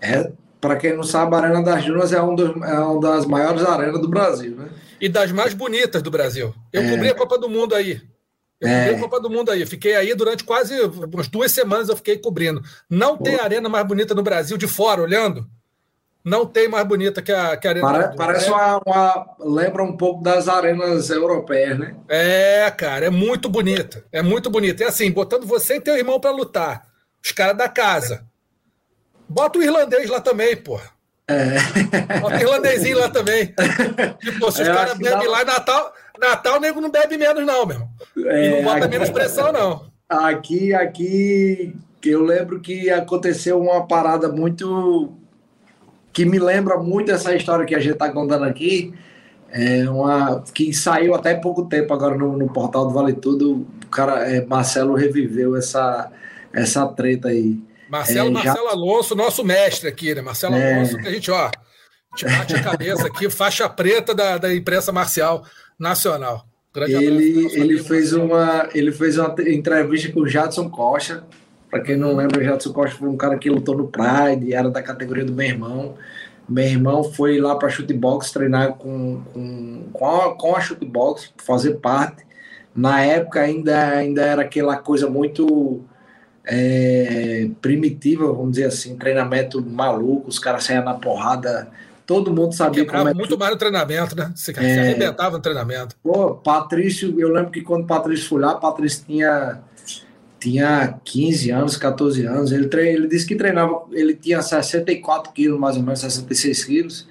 [0.00, 3.26] É, para quem não sabe, a Arena das Dunas é, um dos, é uma das
[3.26, 4.68] maiores arenas do Brasil, né?
[4.98, 6.54] E das mais bonitas do Brasil.
[6.72, 6.90] Eu é.
[6.90, 8.00] cobri a Copa do Mundo aí.
[8.62, 8.84] Eu é.
[8.84, 9.66] cobri a Copa do Mundo aí.
[9.66, 12.62] fiquei aí durante quase umas duas semanas, eu fiquei cobrindo.
[12.88, 13.24] Não Pô.
[13.24, 15.46] tem arena mais bonita no Brasil de fora, olhando
[16.24, 17.86] não tem mais bonita que a, que a Arena.
[17.86, 21.96] Para, parece uma, uma, Lembra um pouco das arenas europeias, né?
[22.08, 24.04] É, cara, é muito bonita.
[24.12, 24.84] É muito bonita.
[24.84, 26.86] É assim, botando você e teu irmão para lutar.
[27.22, 28.24] Os caras da casa.
[29.28, 30.78] Bota o irlandês lá também, pô.
[31.28, 32.18] É.
[32.20, 33.54] Bota o irlandezinho lá também.
[34.38, 35.30] Pô, se os caras bebem dá...
[35.30, 37.88] lá, Natal, Natal o nego não bebe menos, não, meu.
[38.26, 38.88] É, e não bota aqui...
[38.88, 39.92] menos pressão, não.
[40.08, 45.16] Aqui, aqui, eu lembro que aconteceu uma parada muito
[46.12, 48.92] que me lembra muito essa história que a gente está contando aqui,
[49.50, 53.66] é uma que saiu até pouco tempo agora no, no portal do Vale Tudo.
[53.84, 56.10] O cara, é, Marcelo reviveu essa,
[56.52, 57.58] essa treta aí.
[57.92, 58.72] Marcelo, é, Marcelo já...
[58.72, 60.22] Alonso, nosso mestre aqui, né?
[60.22, 60.74] Marcelo é...
[60.76, 61.50] Alonso, que a gente, ó,
[62.16, 65.44] gente bate a cabeça aqui, faixa preta da, da imprensa marcial
[65.78, 66.46] nacional.
[66.74, 71.22] Grande ele, ele, fez uma, ele fez uma entrevista com o Jadson Costa,
[71.70, 74.70] para quem não lembra, o Jadson Costa foi um cara que lutou no Pride, era
[74.70, 75.94] da categoria do meu irmão.
[76.48, 81.74] Meu irmão foi lá para chutebox treinar com, com, com, a, com a chutebox, fazer
[81.74, 82.24] parte.
[82.74, 85.84] Na época ainda, ainda era aquela coisa muito
[86.44, 91.70] é, primitiva, vamos dizer assim, treinamento maluco, os caras saíam na porrada
[92.06, 93.38] Todo mundo sabia Quebrava como é muito que...
[93.38, 94.32] mais no treinamento, né?
[94.34, 94.80] Você, é...
[94.80, 95.96] arrebentava no treinamento.
[96.02, 99.60] Pô, Patrício, eu lembro que quando o Patrício foi lá, Patrício tinha,
[100.38, 102.52] tinha 15 anos, 14 anos.
[102.52, 102.88] Ele, trein...
[102.94, 107.08] ele disse que treinava, ele tinha 64 quilos, mais ou menos, 66 quilos.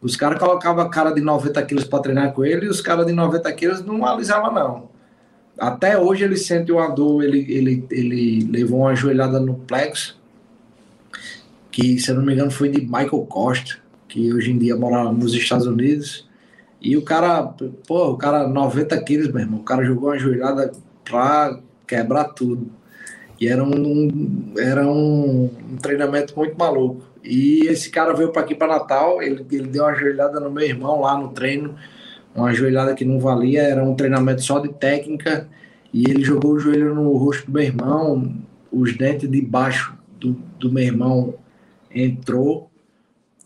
[0.00, 3.12] Os caras colocavam cara de 90 quilos para treinar com ele e os caras de
[3.12, 4.91] 90 quilos não alisavam, não.
[5.62, 10.20] Até hoje ele sente uma dor, ele, ele, ele levou uma joelhada no plexo,
[11.70, 13.82] que, se eu não me engano, foi de Michael Costa
[14.12, 16.28] que hoje em dia mora nos Estados Unidos.
[16.82, 17.44] E o cara,
[17.86, 20.70] pô, o cara 90 quilos, meu irmão, o cara jogou uma joelhada
[21.02, 22.70] pra quebrar tudo.
[23.40, 27.02] E era um, era um, um treinamento muito maluco.
[27.24, 30.64] E esse cara veio para aqui para Natal, ele, ele deu uma joelhada no meu
[30.64, 31.74] irmão lá no treino,
[32.34, 35.48] uma joelhada que não valia, era um treinamento só de técnica.
[35.92, 38.34] E ele jogou o joelho no rosto do meu irmão,
[38.70, 41.34] os dentes de baixo do, do meu irmão
[41.94, 42.70] entrou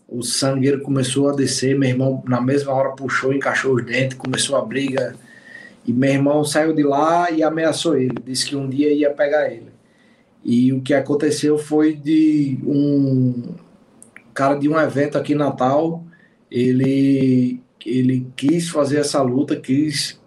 [0.07, 4.55] o sangueiro começou a descer, meu irmão na mesma hora puxou, encaixou os dentes, começou
[4.55, 5.15] a briga.
[5.85, 9.51] E meu irmão saiu de lá e ameaçou ele, disse que um dia ia pegar
[9.51, 9.71] ele.
[10.43, 13.55] E o que aconteceu foi de um
[14.33, 16.03] cara de um evento aqui em Natal,
[16.49, 20.19] ele ele quis fazer essa luta, quis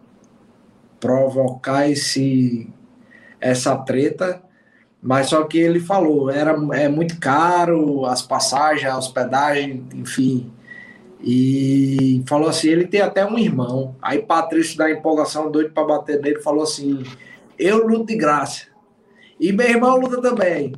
[0.98, 2.68] provocar esse
[3.40, 4.42] essa treta
[5.02, 10.52] mas só que ele falou, era é muito caro as passagens, a hospedagem, enfim.
[11.22, 13.96] E falou assim, ele tem até um irmão.
[14.00, 17.02] Aí Patrício da empolgação doido para bater nele, falou assim:
[17.58, 18.66] "Eu luto de graça.
[19.38, 20.72] E meu irmão luta também".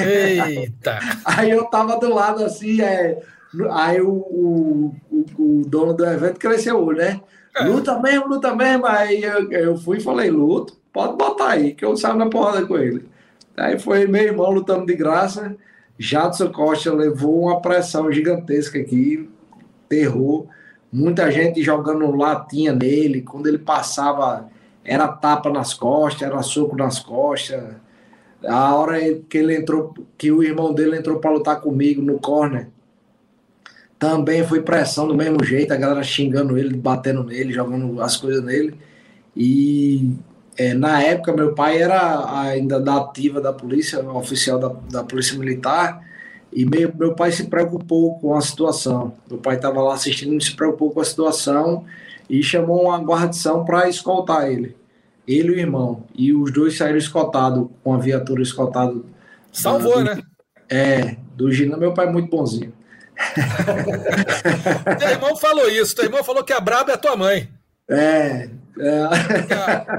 [0.00, 0.98] Eita.
[1.24, 3.20] aí eu tava do lado assim, é,
[3.70, 4.94] aí o, o,
[5.38, 7.20] o, dono do evento cresceu né?
[7.56, 7.64] É.
[7.64, 8.86] Luta mesmo, luta mesmo.
[8.86, 12.66] Aí eu, eu fui e falei: "Luto, pode botar aí, que eu saio na porrada
[12.66, 13.08] com ele".
[13.56, 15.56] Aí foi meu irmão lutando de graça.
[15.98, 19.28] Jadson Costa levou uma pressão gigantesca aqui,
[19.88, 20.46] terror.
[20.92, 23.22] Muita gente jogando latinha nele.
[23.22, 24.48] Quando ele passava,
[24.84, 27.62] era tapa nas costas, era soco nas costas.
[28.46, 32.68] A hora que ele entrou, que o irmão dele entrou para lutar comigo no corner,
[33.98, 38.42] também foi pressão do mesmo jeito, a galera xingando ele, batendo nele, jogando as coisas
[38.42, 38.78] nele.
[39.36, 40.14] E
[40.56, 45.36] é, na época, meu pai era ainda da ativa da polícia, oficial da, da polícia
[45.36, 46.06] militar,
[46.52, 49.14] e meu, meu pai se preocupou com a situação.
[49.28, 51.84] Meu pai estava lá assistindo e se preocupou com a situação
[52.28, 54.76] e chamou uma guarnição para escoltar ele.
[55.26, 56.04] Ele e o irmão.
[56.14, 58.94] E os dois saíram escoltados, com a viatura escoltada.
[59.52, 60.22] Salvou, do, né?
[60.70, 61.76] É, do Gina.
[61.76, 62.72] Meu pai é muito bonzinho.
[64.98, 65.94] Teu irmão falou isso.
[65.94, 67.48] Teu irmão falou que a braba é a tua mãe.
[67.88, 68.48] É,
[68.78, 69.02] é.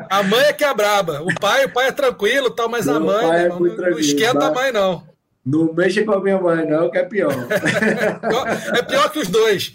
[0.09, 1.21] A, mãe é que é braba.
[1.21, 4.51] O pai, o pai é tranquilo, tal, mas a mãe é não, não, esquenta a
[4.51, 5.03] mãe, não.
[5.45, 7.33] Não mexa com a minha mãe, não, que é pior.
[8.77, 9.73] é pior que os dois.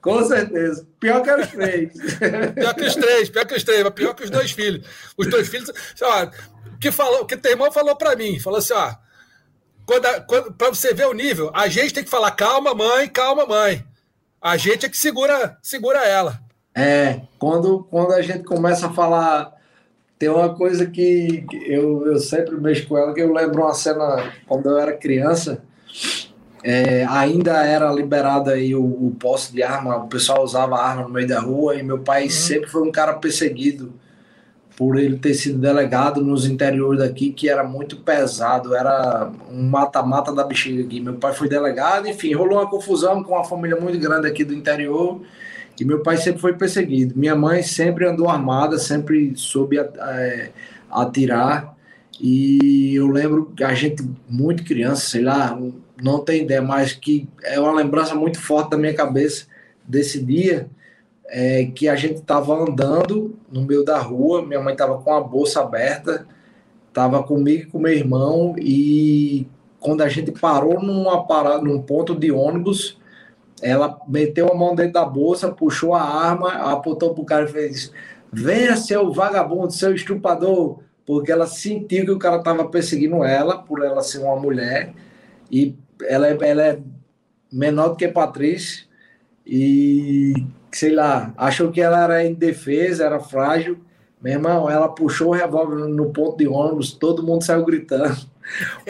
[0.00, 0.86] Com certeza.
[0.98, 1.92] Pior que os três.
[2.54, 4.86] Pior que os três, pior que os três, mas pior que os dois filhos.
[5.16, 5.70] Os dois filhos.
[6.02, 6.30] Ó,
[6.80, 8.92] que falou, que teu irmão falou para mim, falou assim, ó.
[9.92, 13.44] Quando, quando, pra você ver o nível, a gente tem que falar, calma, mãe, calma,
[13.44, 13.84] mãe.
[14.40, 16.40] A gente é que segura, segura ela.
[16.74, 19.52] É, quando, quando a gente começa a falar.
[20.18, 24.32] Tem uma coisa que eu, eu sempre mexo com ela, que eu lembro uma cena
[24.46, 25.62] quando eu era criança.
[26.62, 31.08] É, ainda era liberada aí o, o posse de arma, o pessoal usava arma no
[31.08, 32.30] meio da rua e meu pai uhum.
[32.30, 33.92] sempre foi um cara perseguido
[34.76, 40.32] por ele ter sido delegado nos interiores daqui, que era muito pesado, era um mata-mata
[40.32, 41.00] da bexiga aqui.
[41.00, 44.54] Meu pai foi delegado, enfim, rolou uma confusão com uma família muito grande aqui do
[44.54, 45.20] interior
[45.78, 47.14] e meu pai sempre foi perseguido.
[47.16, 50.50] Minha mãe sempre andou armada, sempre soube é,
[50.90, 51.76] atirar.
[52.20, 55.58] E eu lembro que a gente, muito criança, sei lá,
[56.00, 59.46] não tem ideia, mas que é uma lembrança muito forte da minha cabeça
[59.84, 60.68] desse dia,
[61.34, 65.20] é, que a gente estava andando no meio da rua, minha mãe estava com a
[65.20, 66.26] bolsa aberta,
[66.88, 69.46] estava comigo e com meu irmão, e
[69.80, 73.00] quando a gente parou numa parada, num ponto de ônibus,
[73.62, 77.90] ela meteu a mão dentro da bolsa, puxou a arma, apontou pro cara e fez:
[78.30, 83.82] Venha, seu vagabundo, seu estupador, porque ela sentiu que o cara estava perseguindo ela, por
[83.82, 84.92] ela ser uma mulher,
[85.50, 86.78] e ela, é, ela é
[87.50, 88.84] menor do que Patrícia,
[89.46, 90.34] e
[90.72, 93.78] sei lá, achou que ela era indefesa, era frágil.
[94.20, 98.16] Meu irmão, ela puxou o revólver no ponto de ônibus, todo mundo saiu gritando.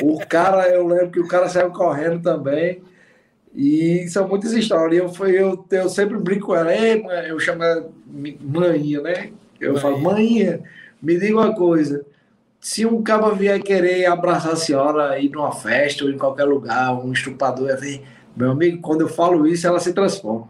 [0.02, 2.82] O cara, eu lembro que o cara saiu correndo também.
[3.54, 5.18] E são muitas histórias.
[5.18, 6.72] Eu, eu, eu sempre brinco com ela,
[7.26, 7.90] eu chamo ela
[8.40, 9.30] manhinha, né?
[9.60, 10.60] Eu falo, manhinha,
[11.00, 12.04] me diga uma coisa.
[12.60, 16.94] Se um cabo vier querer abraçar a senhora ir numa festa ou em qualquer lugar,
[16.94, 18.02] um estupador, vai vir,
[18.36, 20.48] Meu amigo, quando eu falo isso, ela se transforma.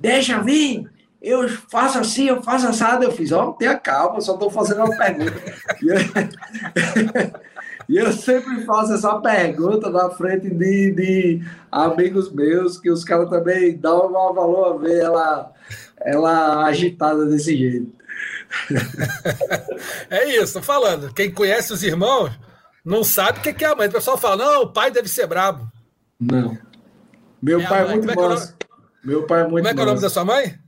[0.00, 0.88] Deixa vir!
[1.20, 3.04] Eu faço assim, eu faço assado.
[3.04, 5.42] Eu fiz, ó, oh, tenha calma, só estou fazendo uma pergunta.
[7.88, 13.28] e eu sempre faço essa pergunta na frente de, de amigos meus, que os caras
[13.28, 15.52] também dão um valor a ver ela,
[16.00, 17.92] ela agitada desse jeito.
[20.08, 21.12] é isso, tô falando.
[21.12, 22.30] Quem conhece os irmãos
[22.84, 23.88] não sabe o que é a mãe.
[23.88, 25.68] O pessoal fala, não, o pai deve ser brabo.
[26.20, 26.56] Não.
[27.42, 28.36] Meu pai é muito é bom.
[29.08, 30.58] Meu pai é muito Como é que é o nome da sua mãe?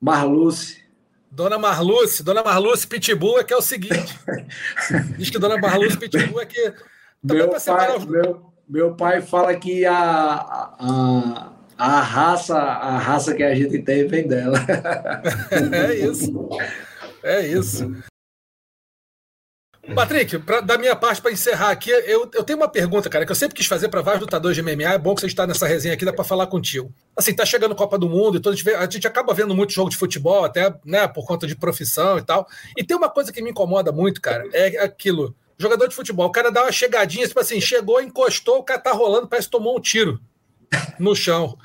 [0.00, 0.82] Marluce.
[1.30, 4.18] Dona Marluce, Dona Marluce Pitbull é que é o seguinte.
[5.16, 6.72] Diz que Dona Marluce Pitbull é que.
[7.22, 13.54] Meu pai, meu, meu pai fala que a, a, a, raça, a raça que a
[13.54, 14.58] gente tem vem dela.
[15.88, 16.48] é isso.
[17.22, 17.94] É isso.
[19.92, 23.32] Patrick, pra, da minha parte, para encerrar aqui, eu, eu tenho uma pergunta, cara, que
[23.32, 24.94] eu sempre quis fazer para vários lutadores de MMA.
[24.94, 26.92] É bom que você está nessa resenha aqui, dá para falar contigo.
[27.16, 29.54] Assim, tá chegando Copa do Mundo e todo, a, gente vê, a gente acaba vendo
[29.54, 32.46] muito jogo de futebol, até né, por conta de profissão e tal.
[32.76, 35.34] E tem uma coisa que me incomoda muito, cara, é aquilo.
[35.58, 38.92] Jogador de futebol, o cara dá uma chegadinha, tipo assim, chegou, encostou, o cara tá
[38.92, 40.20] rolando, parece que tomou um tiro
[40.98, 41.56] no chão.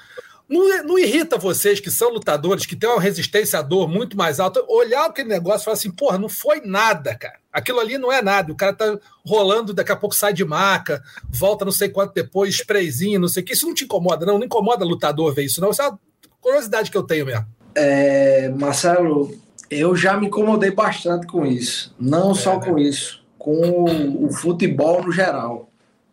[0.50, 4.39] Não, não, irrita vocês que são lutadores, que têm uma resistência à dor muito mais
[4.39, 7.36] alta, olhar aquele negócio e falar assim, porra, não foi nada, cara.
[7.54, 8.52] Aquilo ali não é nada.
[8.52, 12.56] O cara tá rolando, daqui a pouco sai de maca, volta não sei quanto depois,
[12.56, 13.54] sprayzinho, não sei o que.
[13.54, 14.39] Isso não te incomoda, não?
[14.39, 15.70] Não incomoda lutador ver isso, não?
[15.70, 16.00] Isso é uma
[16.41, 17.45] curiosidade que eu tenho mesmo.
[17.76, 19.32] É, Marcelo,
[19.70, 21.93] eu já me incomodei bastante com isso.
[22.00, 22.66] Não é, só né?
[22.66, 25.70] com isso, com o, o futebol no geral.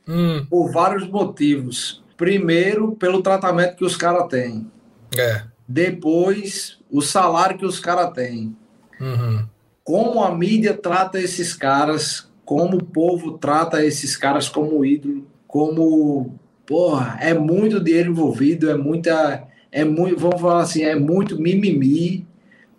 [0.07, 0.47] Hum.
[0.49, 4.71] Por vários motivos Primeiro, pelo tratamento que os caras têm.
[5.17, 5.43] É.
[5.69, 8.57] Depois, o salário que os caras têm.
[9.01, 9.45] Uhum.
[9.85, 16.35] Como a mídia trata esses caras, como o povo trata esses caras como ídolo, como.
[16.67, 19.47] Porra, é muito dinheiro envolvido, é muita.
[19.71, 22.27] É muito, vamos falar assim, é muito mimimi.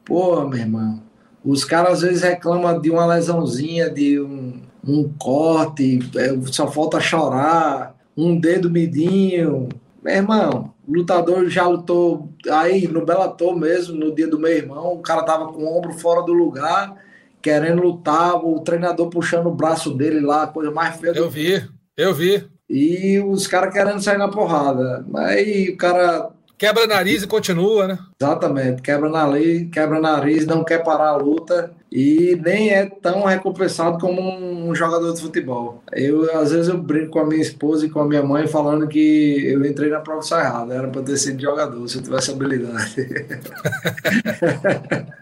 [0.04, 1.04] Porra, meu irmão.
[1.46, 7.00] Os caras às vezes reclamam de uma lesãozinha, de um, um corte, é, só falta
[7.00, 9.70] chorar um dedo midinho.
[10.04, 15.02] Meu irmão, lutador já lutou aí no Bellator mesmo, no dia do meu irmão, o
[15.02, 16.96] cara tava com o ombro fora do lugar,
[17.42, 21.14] querendo lutar, o treinador puxando o braço dele lá, coisa mais feia.
[21.16, 21.64] Eu vi,
[21.96, 22.48] eu vi.
[22.70, 25.06] E os caras querendo sair na porrada.
[25.16, 28.00] Aí o cara Quebra nariz e continua, né?
[28.20, 33.98] Exatamente, quebra nariz, quebra nariz, não quer parar a luta e nem é tão recompensado
[34.00, 35.82] como um, jogador de futebol.
[35.94, 38.88] Eu às vezes eu brinco com a minha esposa e com a minha mãe falando
[38.88, 42.96] que eu entrei na profissão errada, era para ter sido jogador se eu tivesse habilidade.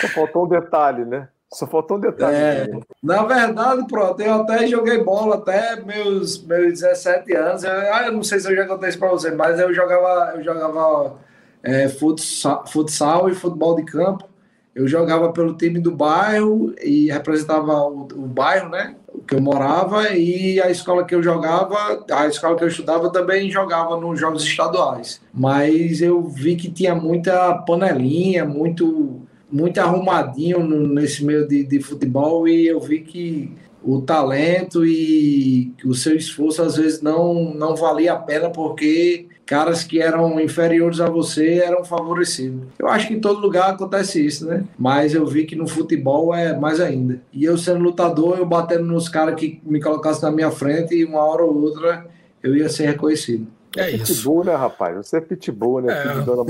[0.00, 1.28] Só faltou um detalhe, né?
[1.52, 2.34] Só faltou um detalhe.
[2.34, 2.68] É,
[3.02, 7.62] na verdade, pronto, eu até joguei bola até meus, meus 17 anos.
[7.62, 10.36] Eu, ah, eu não sei se eu já contei isso para você, mas eu jogava,
[10.36, 11.16] eu jogava
[11.62, 14.33] é, futsal, futsal e futebol de campo.
[14.74, 18.96] Eu jogava pelo time do bairro e representava o, o bairro, né?
[19.26, 23.48] Que eu morava, e a escola que eu jogava, a escola que eu estudava também
[23.50, 25.20] jogava nos jogos estaduais.
[25.32, 31.80] Mas eu vi que tinha muita panelinha, muito muito arrumadinho no, nesse meio de, de
[31.80, 33.52] futebol e eu vi que
[33.84, 39.84] o talento e o seu esforço às vezes não, não valia a pena porque caras
[39.84, 42.62] que eram inferiores a você eram favorecidos.
[42.78, 44.64] Eu acho que em todo lugar acontece isso, né?
[44.78, 47.20] Mas eu vi que no futebol é mais ainda.
[47.32, 51.04] E eu sendo lutador, eu batendo nos caras que me colocassem na minha frente e
[51.04, 52.06] uma hora ou outra
[52.42, 53.46] eu ia ser reconhecido.
[53.76, 54.14] É, é isso.
[54.14, 54.96] Pitbull, né, rapaz?
[54.96, 55.92] Você é pitbull, né?
[55.92, 56.20] É.
[56.22, 56.44] Dona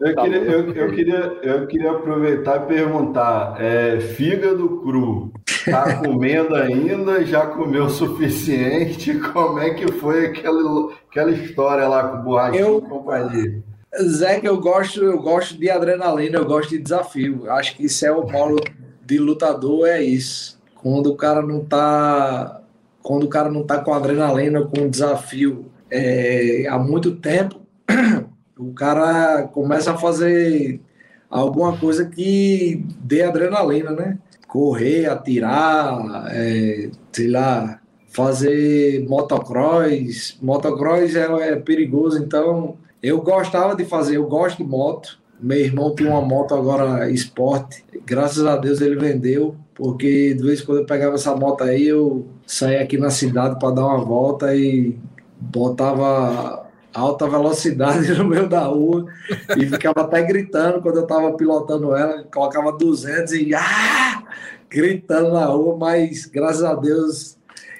[0.00, 5.32] Eu queria, eu, eu, queria, eu queria aproveitar e perguntar: é, fígado cru,
[5.64, 7.24] tá comendo ainda?
[7.24, 9.14] Já comeu o suficiente?
[9.18, 13.62] Como é que foi aquela, aquela história lá com o eu, e companhia?
[14.02, 17.50] Zé, que eu gosto, eu gosto de adrenalina, eu gosto de desafio.
[17.50, 18.58] Acho que isso é o polo
[19.04, 20.58] de lutador, é isso.
[20.76, 22.62] Quando o cara não tá.
[23.02, 27.60] Quando o cara não tá com adrenalina, com desafio é, há muito tempo,
[28.56, 30.80] o cara começa a fazer
[31.28, 34.18] alguma coisa que dê adrenalina, né?
[34.46, 37.81] Correr, atirar, é, sei lá,
[38.12, 40.38] fazer motocross.
[40.40, 45.18] Motocross é, é, perigoso, então eu gostava de fazer, eu gosto de moto.
[45.40, 50.60] Meu irmão tem uma moto agora esporte, graças a Deus ele vendeu, porque de vez
[50.60, 54.04] em quando eu pegava essa moto aí, eu saía aqui na cidade para dar uma
[54.04, 54.96] volta e
[55.40, 59.06] botava alta velocidade no meio da rua
[59.56, 64.22] e ficava até gritando quando eu estava pilotando ela, colocava 200 e ah!
[64.70, 67.36] gritando na rua, mas graças a Deus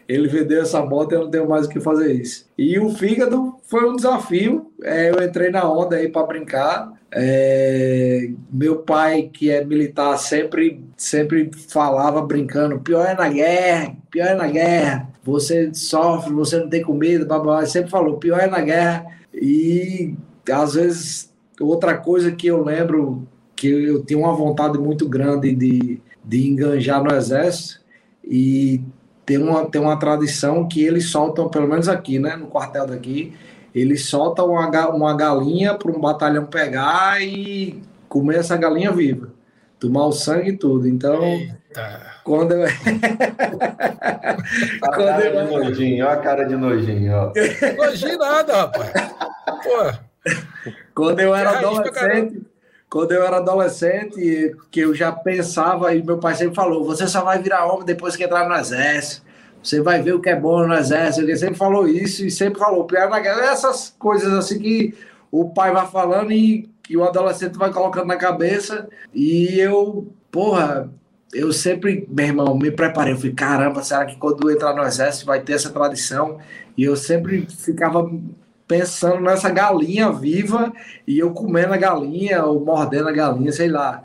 [0.08, 2.46] ele vendeu essa moto e eu não tenho mais o que fazer isso.
[2.56, 4.70] E o fígado foi um desafio.
[4.82, 6.92] É, eu entrei na onda aí para brincar.
[7.10, 14.26] É, meu pai, que é militar, sempre, sempre falava brincando: pior é na guerra, pior
[14.26, 15.08] é na guerra.
[15.22, 17.64] Você sofre, você não tem comida, babá.
[17.66, 19.06] Sempre falou: pior é na guerra.
[19.34, 20.14] E
[20.50, 26.00] às vezes, outra coisa que eu lembro que eu tinha uma vontade muito grande de,
[26.24, 27.80] de enganjar no exército
[28.24, 28.80] e
[29.24, 33.32] tem uma, tem uma tradição que eles soltam, pelo menos aqui, né, no quartel daqui,
[33.74, 39.28] eles soltam uma, uma galinha para um batalhão pegar e comer essa galinha viva.
[39.80, 40.86] Tomar o sangue e tudo.
[40.86, 42.12] Então, Eita.
[42.22, 42.64] quando eu.
[42.64, 42.68] a
[44.94, 45.46] quando cara eu...
[45.46, 47.32] de nojinho, olha a cara de nojinho, ó.
[47.76, 48.92] Nojinho nada, rapaz.
[49.64, 49.92] Pô.
[50.94, 52.42] Quando eu era adolescente,
[52.92, 57.24] quando eu era adolescente, que eu já pensava, e meu pai sempre falou: você só
[57.24, 59.24] vai virar homem depois que entrar no exército.
[59.62, 61.22] Você vai ver o que é bom no exército.
[61.24, 63.46] Ele sempre falou isso e sempre falou: pior na guerra.
[63.46, 64.94] Essas coisas assim que
[65.30, 68.86] o pai vai falando e que o adolescente vai colocando na cabeça.
[69.14, 70.92] E eu, porra,
[71.32, 73.14] eu sempre, meu irmão, me preparei.
[73.14, 76.36] Eu falei: caramba, será que quando eu entrar no exército vai ter essa tradição?
[76.76, 78.06] E eu sempre ficava
[78.66, 80.72] pensando nessa galinha viva
[81.06, 84.04] e eu comendo a galinha ou mordendo a galinha, sei lá.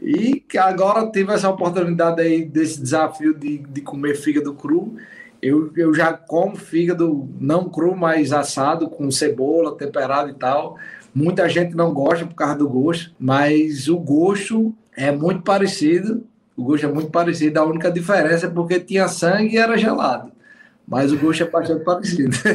[0.00, 4.96] E agora tive essa oportunidade aí desse desafio de, de comer fígado cru.
[5.40, 10.76] Eu, eu já como fígado não cru, mas assado, com cebola, temperado e tal.
[11.14, 16.24] Muita gente não gosta por causa do gosto, mas o gosto é muito parecido.
[16.56, 17.58] O gosto é muito parecido.
[17.58, 20.30] A única diferença é porque tinha sangue e era gelado.
[20.86, 22.36] Mas o gosto é bastante parecido.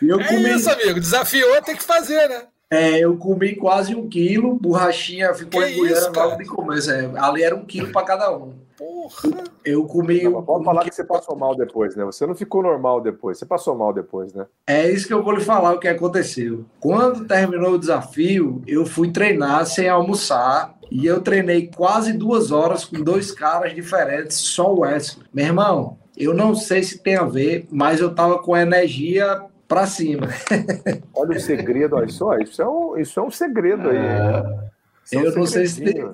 [0.00, 0.54] eu é comi...
[0.54, 1.00] isso, amigo.
[1.00, 2.42] Desafiou, tem que fazer, né?
[2.68, 6.90] É, eu comi quase um quilo, borrachinha ficou engolhando logo de começo.
[6.90, 8.54] É, ali era um quilo para cada um.
[8.76, 9.44] Porra!
[9.64, 10.24] Eu comi.
[10.24, 12.04] Não, pode falar que você passou mal depois, né?
[12.04, 14.46] Você não ficou normal depois, você passou mal depois, né?
[14.66, 16.64] É isso que eu vou lhe falar o que aconteceu.
[16.78, 22.84] Quando terminou o desafio, eu fui treinar sem almoçar e eu treinei quase duas horas
[22.84, 25.26] com dois caras diferentes, só o Wesley.
[25.32, 29.86] Meu irmão, eu não sei se tem a ver, mas eu tava com energia para
[29.86, 30.28] cima.
[31.14, 33.96] Olha o segredo, olha só, isso é um, isso é um segredo aí.
[33.96, 34.66] É.
[35.12, 36.08] É eu não sei se tem,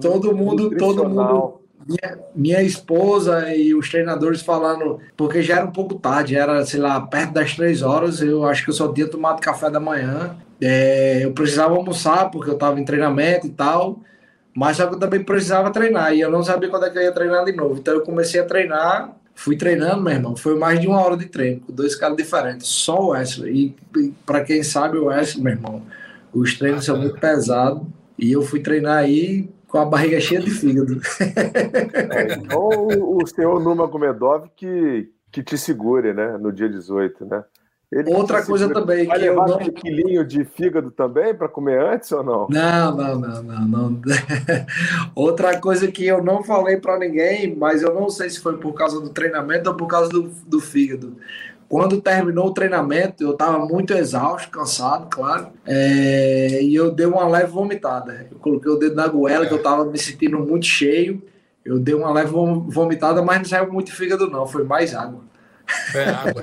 [0.00, 5.72] todo mundo, todo mundo, minha, minha, esposa e os treinadores falando, porque já era um
[5.72, 9.08] pouco tarde, era, sei lá, perto das três horas, eu acho que eu só tinha
[9.08, 14.00] tomado café da manhã, é, eu precisava almoçar porque eu estava em treinamento e tal,
[14.54, 17.02] mas só que eu também precisava treinar e eu não sabia quando é que eu
[17.02, 17.78] ia treinar de novo.
[17.78, 20.36] Então eu comecei a treinar, fui treinando, meu irmão.
[20.36, 23.74] Foi mais de uma hora de treino, com dois caras diferentes, só o Wesley.
[23.96, 25.82] E, e para quem sabe, o Wesley, meu irmão,
[26.32, 27.82] os treinos são muito pesados
[28.18, 31.00] e eu fui treinar aí com a barriga cheia de fígado.
[32.12, 37.24] É, então o, o senhor Numa Gomedov que, que te segure, né, no dia 18,
[37.24, 37.44] né?
[37.92, 39.04] Ele Outra coisa também.
[39.04, 39.66] Vai que levar eu não...
[39.66, 42.46] um quilinho de fígado também para comer antes ou não?
[42.48, 43.90] Não, não, não, não.
[43.90, 44.00] não.
[45.12, 48.74] Outra coisa que eu não falei para ninguém, mas eu não sei se foi por
[48.74, 51.16] causa do treinamento ou por causa do, do fígado.
[51.68, 56.62] Quando terminou o treinamento, eu estava muito exausto, cansado, claro, é...
[56.62, 58.26] e eu dei uma leve vomitada.
[58.30, 61.20] Eu coloquei o dedo na goela, que eu estava me sentindo muito cheio.
[61.64, 65.29] Eu dei uma leve vomitada, mas não saiu muito fígado, não, foi mais água.
[65.94, 66.42] É água.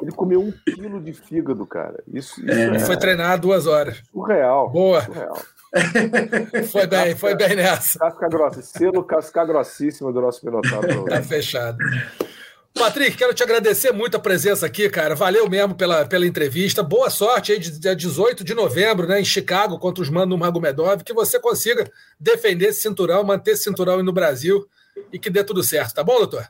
[0.00, 2.02] Ele comeu um quilo de fígado, cara.
[2.06, 2.78] Isso, isso é, é...
[2.78, 4.02] Foi treinar duas horas.
[4.12, 4.70] Surreal.
[4.70, 5.02] Boa.
[5.02, 5.42] Surreal.
[6.70, 7.98] foi bem, foi bem nessa.
[7.98, 11.04] Casca grossa, selo casca grossíssima do nosso Minotauro.
[11.04, 11.78] Tá fechado.
[12.78, 15.14] Patrick, quero te agradecer muito a presença aqui, cara.
[15.14, 16.82] Valeu mesmo pela, pela entrevista.
[16.82, 21.02] Boa sorte aí, dia 18 de novembro, né, em Chicago, contra os Mano Magomedov.
[21.02, 24.64] Que você consiga defender esse cinturão, manter esse cinturão aí no Brasil
[25.12, 26.48] e que dê tudo certo, tá bom, doutor?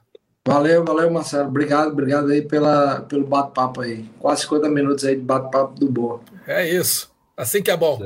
[0.48, 1.48] Valeu, valeu, Marcelo.
[1.48, 4.08] Obrigado, obrigado aí pela, pelo bate-papo aí.
[4.18, 6.20] Quase 50 minutos aí de bate-papo do Boa.
[6.46, 7.10] É isso.
[7.36, 8.00] Assim que é bom.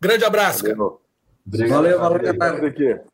[0.00, 0.76] Grande abraço, valeu.
[0.76, 1.68] cara.
[1.68, 3.04] Valeu, valeu, galera.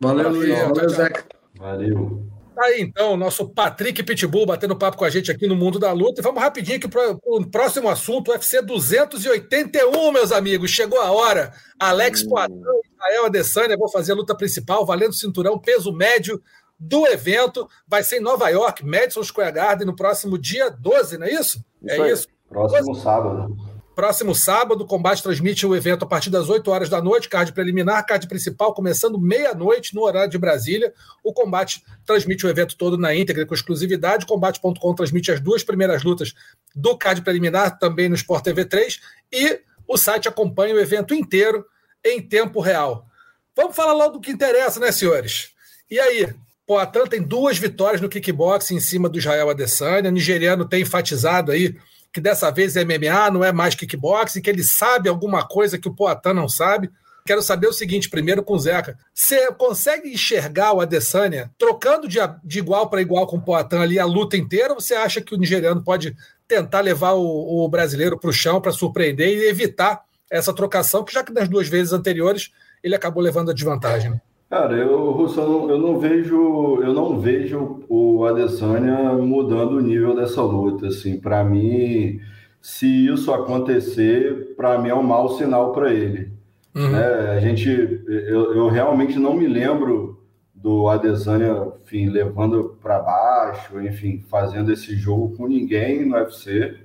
[0.00, 0.58] Valeu, Luiz.
[0.58, 1.24] Valeu, Zeca.
[1.58, 2.22] Valeu.
[2.54, 5.78] Tá aí então, o nosso Patrick Pitbull batendo papo com a gente aqui no Mundo
[5.78, 6.20] da Luta.
[6.20, 10.70] E vamos rapidinho aqui para o próximo assunto, UFC 281, meus amigos.
[10.70, 11.52] Chegou a hora.
[11.78, 12.30] Alex hum.
[12.30, 12.62] Poitin,
[12.94, 16.40] Israel Adesanya, vou fazer a luta principal, valendo cinturão, peso médio
[16.78, 17.68] do evento.
[17.86, 21.64] Vai ser em Nova York, Madison Square Garden, no próximo dia 12, não é isso?
[21.82, 22.12] isso é aí.
[22.12, 22.28] isso?
[22.48, 23.02] Próximo 12.
[23.02, 23.72] sábado.
[23.94, 27.52] Próximo sábado, o combate transmite o evento a partir das 8 horas da noite, card
[27.52, 30.94] preliminar, card principal começando meia-noite no horário de Brasília.
[31.22, 34.24] O combate transmite o evento todo na íntegra com exclusividade.
[34.24, 36.32] Combate.com transmite as duas primeiras lutas
[36.74, 38.98] do card preliminar também no Sport TV 3
[39.30, 41.66] e o site acompanha o evento inteiro
[42.02, 43.06] em tempo real.
[43.54, 45.50] Vamos falar logo do que interessa, né, senhores?
[45.90, 46.34] E aí,
[46.66, 50.08] Poatan tem duas vitórias no kickboxing em cima do Israel Adesanya.
[50.08, 51.76] O nigeriano tem enfatizado aí
[52.12, 55.88] que dessa vez é MMA, não é mais kickboxing, que ele sabe alguma coisa que
[55.88, 56.90] o Poatan não sabe.
[57.24, 58.98] Quero saber o seguinte, primeiro com o Zeca.
[59.14, 63.98] Você consegue enxergar o Adesanya trocando de, de igual para igual com o Poatan ali
[63.98, 64.74] a luta inteira?
[64.74, 66.16] Ou você acha que o nigeriano pode
[66.48, 71.12] tentar levar o, o brasileiro para o chão para surpreender e evitar essa trocação, que
[71.12, 72.50] já que nas duas vezes anteriores
[72.82, 74.20] ele acabou levando a desvantagem?
[74.52, 79.80] Cara, eu, Russo, eu não, eu não vejo, eu não vejo o Adesanya mudando o
[79.80, 80.88] nível dessa luta.
[80.88, 82.20] Assim, para mim,
[82.60, 86.30] se isso acontecer, para mim é um mau sinal para ele.
[86.74, 86.90] Uhum.
[86.90, 87.30] Né?
[87.30, 87.66] A gente,
[88.06, 90.22] eu, eu, realmente não me lembro
[90.54, 96.76] do Adesanya, enfim, levando para baixo, enfim, fazendo esse jogo com ninguém no UFC.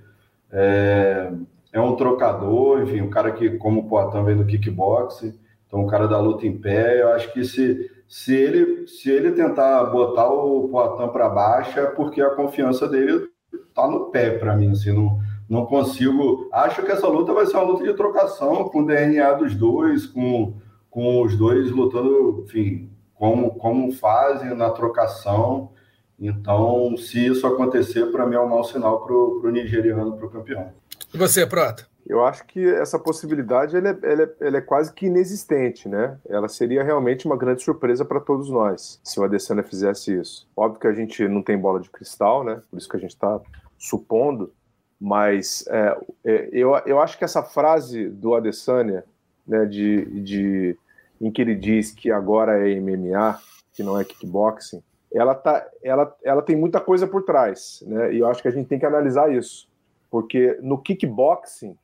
[0.50, 1.34] É,
[1.74, 5.38] é um trocador, enfim, um cara que, como o Poitin, vem do kickboxing,
[5.68, 7.02] então o cara da luta em pé.
[7.02, 11.86] Eu acho que se, se, ele, se ele tentar botar o Poitin para baixo, é
[11.86, 13.28] porque a confiança dele
[13.74, 16.50] tá no pé para mim, assim, não não consigo.
[16.52, 20.06] Acho que essa luta vai ser uma luta de trocação com o DNA dos dois,
[20.06, 20.56] com,
[20.90, 25.72] com os dois lutando, enfim, como, como fazem na trocação.
[26.20, 30.30] Então, se isso acontecer, para mim é um mau sinal para o nigeriano, para o
[30.30, 30.72] campeão.
[31.14, 31.87] E você, Prata?
[32.10, 36.18] Eu acho que essa possibilidade ela é, ela, é, ela é, quase que inexistente, né?
[36.30, 40.48] Ela seria realmente uma grande surpresa para todos nós, se o Adesanya fizesse isso.
[40.56, 42.62] Óbvio que a gente não tem bola de cristal, né?
[42.70, 43.42] Por isso que a gente está
[43.78, 44.54] supondo,
[45.00, 49.04] mas é, é, eu, eu acho que essa frase do Adesanya,
[49.46, 50.78] né, de, de,
[51.20, 53.40] em que ele diz que agora é MMA,
[53.74, 54.82] que não é kickboxing,
[55.14, 58.14] ela, tá, ela, ela tem muita coisa por trás, né?
[58.14, 59.68] E eu acho que a gente tem que analisar isso,
[60.10, 61.78] porque no kickboxing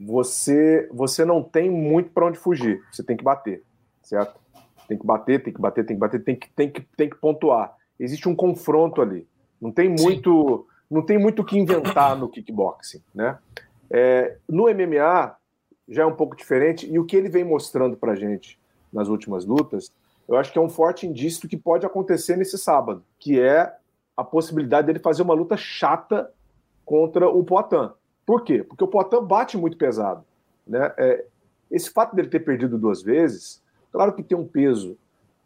[0.00, 3.62] você você não tem muito para onde fugir, você tem que bater,
[4.02, 4.40] certo?
[4.88, 7.16] Tem que bater, tem que bater, tem que bater, tem que tem que tem que
[7.16, 7.76] pontuar.
[7.98, 9.28] Existe um confronto ali.
[9.60, 13.38] Não tem muito Sim não tem muito o que inventar no kickboxing, né?
[13.88, 15.36] É, no MMA
[15.88, 18.58] já é um pouco diferente e o que ele vem mostrando para gente
[18.92, 19.92] nas últimas lutas,
[20.28, 23.72] eu acho que é um forte indício do que pode acontecer nesse sábado, que é
[24.16, 26.30] a possibilidade dele fazer uma luta chata
[26.84, 27.90] contra o Poitin.
[28.26, 28.62] Por quê?
[28.62, 30.24] Porque o Poitin bate muito pesado,
[30.66, 30.92] né?
[30.96, 31.24] É,
[31.70, 33.62] esse fato dele ter perdido duas vezes,
[33.92, 34.98] claro que tem um peso.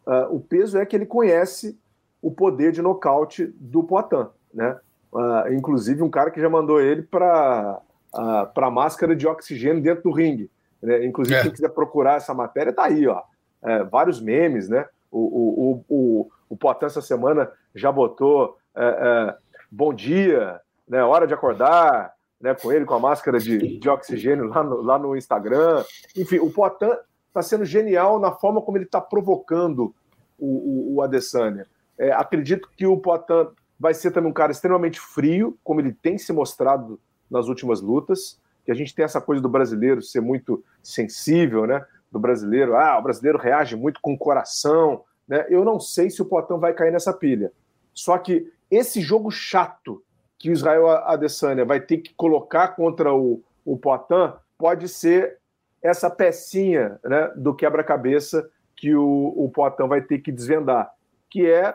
[0.06, 1.78] Uh, o peso é que ele conhece
[2.20, 4.78] o poder de nocaute do Poitin, né?
[5.14, 7.80] uh, inclusive um cara que já mandou ele para
[8.12, 10.50] uh, para máscara de oxigênio dentro do ringue.
[10.82, 11.04] Né?
[11.06, 11.42] Inclusive, é.
[11.42, 13.22] quem quiser procurar essa matéria, tá aí, ó.
[13.62, 14.86] É, vários memes, né?
[15.10, 19.36] O, o, o, o, Potan essa semana já botou é, é,
[19.70, 21.02] bom dia, né?
[21.02, 22.54] Hora de acordar, né?
[22.54, 25.84] Com ele com a máscara de, de oxigênio lá no, lá no Instagram.
[26.16, 26.96] Enfim, o Potan
[27.28, 29.94] está sendo genial na forma como ele está provocando
[30.38, 31.66] o, o, o Adesanya.
[31.98, 36.16] É, acredito que o Poitin vai ser também um cara extremamente frio, como ele tem
[36.18, 40.64] se mostrado nas últimas lutas, que a gente tem essa coisa do brasileiro ser muito
[40.82, 41.84] sensível, né?
[42.10, 45.44] Do brasileiro, ah, o brasileiro reage muito com o coração, né?
[45.48, 47.52] Eu não sei se o Potão vai cair nessa pilha.
[47.92, 50.02] Só que esse jogo chato
[50.38, 55.38] que o Israel Adesanya vai ter que colocar contra o, o Poitin pode ser
[55.82, 60.92] essa pecinha né, do quebra-cabeça que o, o Poitin vai ter que desvendar,
[61.30, 61.74] que é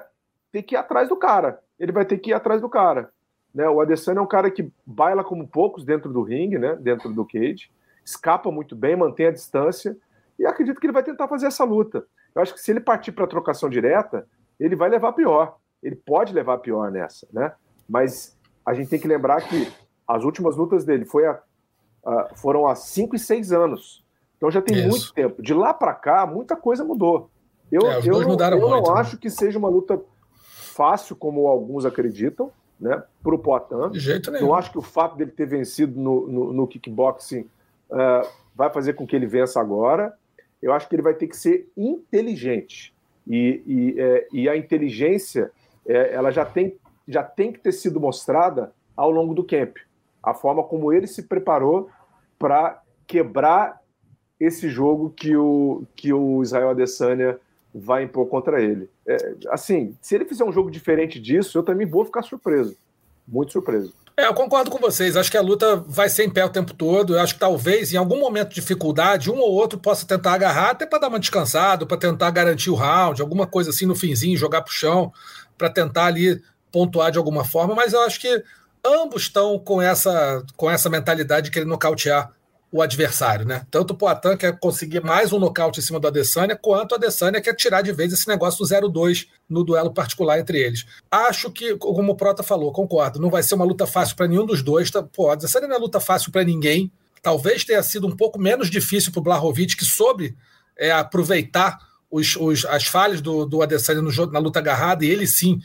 [0.52, 3.10] ter que ir atrás do cara ele vai ter que ir atrás do cara.
[3.56, 3.68] Né?
[3.70, 6.76] O Adesanya é um cara que baila como poucos dentro do ringue, né?
[6.76, 7.72] dentro do cage,
[8.04, 9.98] escapa muito bem, mantém a distância,
[10.38, 12.06] e acredito que ele vai tentar fazer essa luta.
[12.36, 14.28] Eu acho que se ele partir para trocação direta,
[14.60, 15.58] ele vai levar pior.
[15.82, 17.54] Ele pode levar pior nessa, né?
[17.88, 18.38] Mas
[18.70, 19.68] a gente tem que lembrar que
[20.08, 21.40] as últimas lutas dele foi a,
[22.06, 24.06] a, foram há 5 e 6 anos.
[24.38, 24.88] Então já tem Isso.
[24.88, 25.42] muito tempo.
[25.42, 27.32] De lá para cá, muita coisa mudou.
[27.72, 29.02] Eu, é, eu, não, eu muito, não né?
[29.02, 30.00] acho que seja uma luta
[30.36, 33.90] fácil, como alguns acreditam, né, para o Poitin.
[33.92, 34.46] De jeito nenhum.
[34.46, 37.50] Não acho que o fato dele ter vencido no, no, no kickboxing
[37.90, 40.14] uh, vai fazer com que ele vença agora.
[40.62, 42.94] Eu acho que ele vai ter que ser inteligente.
[43.28, 45.52] E, e, é, e a inteligência
[45.88, 46.78] é, ela já tem,
[47.10, 49.78] já tem que ter sido mostrada ao longo do camp.
[50.22, 51.90] A forma como ele se preparou
[52.38, 53.82] para quebrar
[54.40, 57.38] esse jogo que o, que o Israel Adesanya
[57.74, 58.90] vai impor contra ele.
[59.08, 62.78] É, assim, se ele fizer um jogo diferente disso, eu também vou ficar surpreso.
[63.28, 63.94] Muito surpreso.
[64.18, 65.16] É, eu concordo com vocês.
[65.16, 67.16] Acho que a luta vai ser em pé o tempo todo.
[67.16, 70.72] Eu acho que talvez, em algum momento de dificuldade, um ou outro possa tentar agarrar,
[70.72, 74.38] até para dar uma descansada, para tentar garantir o round, alguma coisa assim no finzinho,
[74.38, 75.14] jogar para o chão,
[75.58, 76.42] para tentar ali
[76.72, 77.76] pontuar de alguma forma.
[77.76, 78.44] Mas eu acho que
[78.86, 82.32] ambos estão com essa, com essa mentalidade de querer nocautear
[82.72, 83.66] o adversário, né?
[83.72, 87.42] Tanto o Poatan quer conseguir mais um nocaute em cima do Adesanya, quanto o Adesanya
[87.42, 90.86] quer tirar de vez esse negócio do 0-2 no duelo particular entre eles.
[91.10, 94.46] Acho que, como o Prota falou, concordo, não vai ser uma luta fácil para nenhum
[94.46, 94.92] dos dois.
[94.92, 95.02] Tá?
[95.02, 96.92] Pô, Adesanya não é luta fácil para ninguém.
[97.24, 100.38] Talvez tenha sido um pouco menos difícil para o Blahovic, que soube
[100.78, 105.26] é, aproveitar os, os, as falhas do, do Adesanya no, na luta agarrada, e ele
[105.26, 105.60] sim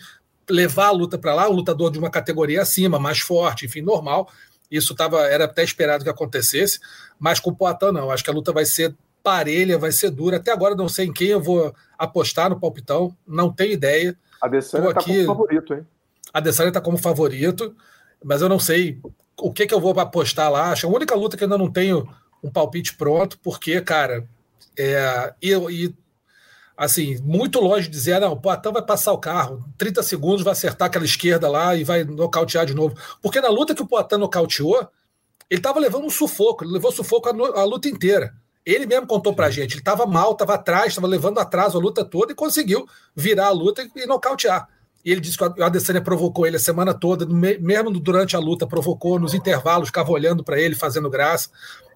[0.48, 4.28] levar a luta para lá, um lutador de uma categoria acima, mais forte, enfim, normal.
[4.70, 6.80] Isso tava, era até esperado que acontecesse,
[7.18, 8.10] mas com o Poitin não.
[8.10, 10.36] Acho que a luta vai ser parelha, vai ser dura.
[10.36, 14.16] Até agora não sei em quem eu vou apostar no palpitão, não tenho ideia.
[14.40, 15.86] A Adesanya está como favorito, hein?
[16.32, 17.74] A Adesanya está como favorito,
[18.22, 19.00] mas eu não sei
[19.38, 20.70] o que, que eu vou apostar lá.
[20.70, 22.08] Acho a única luta que eu ainda não tenho
[22.42, 24.26] um palpite pronto, porque, cara,
[24.78, 25.94] é, e, e
[26.76, 30.42] assim, muito longe de dizer, ah, não, o Poitin vai passar o carro, 30 segundos
[30.42, 32.96] vai acertar aquela esquerda lá e vai nocautear de novo.
[33.22, 34.88] Porque na luta que o Poitin nocauteou,
[35.48, 38.34] ele estava levando um sufoco, ele levou sufoco a, a luta inteira.
[38.64, 42.04] Ele mesmo contou pra gente, ele estava mal, estava atrás, estava levando atrás a luta
[42.04, 44.68] toda e conseguiu virar a luta e nocautear.
[45.04, 48.66] E ele disse que o Adesanya provocou ele a semana toda, mesmo durante a luta,
[48.66, 51.50] provocou nos intervalos, ficava olhando para ele, fazendo graça.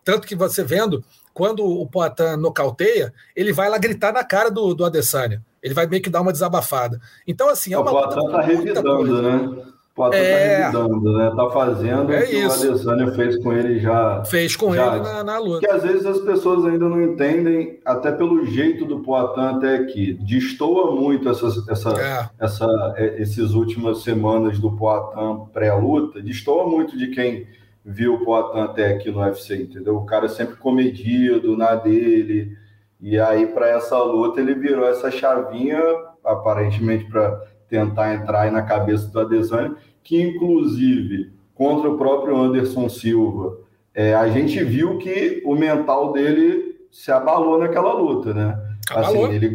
[0.09, 1.04] Tanto que você vendo,
[1.34, 5.44] quando o Poitin nocauteia, ele vai lá gritar na cara do, do Adesanya.
[5.62, 6.98] Ele vai meio que dar uma desabafada.
[7.26, 9.36] Então, assim, é uma o Poitin tá revidando, né?
[9.36, 10.61] O Poitin tá é...
[10.61, 11.32] tá revidando, né?
[11.36, 12.66] Tá fazendo é o que isso.
[12.66, 14.24] o Adesanya fez com ele já.
[14.24, 14.96] Fez com já.
[14.96, 15.61] ele na, na luta.
[15.61, 20.14] Que às vezes as pessoas ainda não entendem, até pelo jeito do Poitin até aqui.
[20.22, 22.30] Destoa muito essas, essa, é.
[22.42, 27.46] essa, é, esses últimas semanas do Poitin pré-luta, destoa muito de quem
[27.91, 29.97] viu o Poitin até aqui no UFC, entendeu?
[29.97, 32.55] O cara sempre comedido na dele.
[33.01, 35.80] E aí, para essa luta, ele virou essa chavinha,
[36.22, 42.91] aparentemente, para tentar entrar aí na cabeça do Adesanya, que inclusive contra o próprio Anderson
[42.91, 43.59] Silva,
[43.95, 48.59] é, a gente viu que o mental dele se abalou naquela luta, né?
[48.91, 49.47] Assim, ele,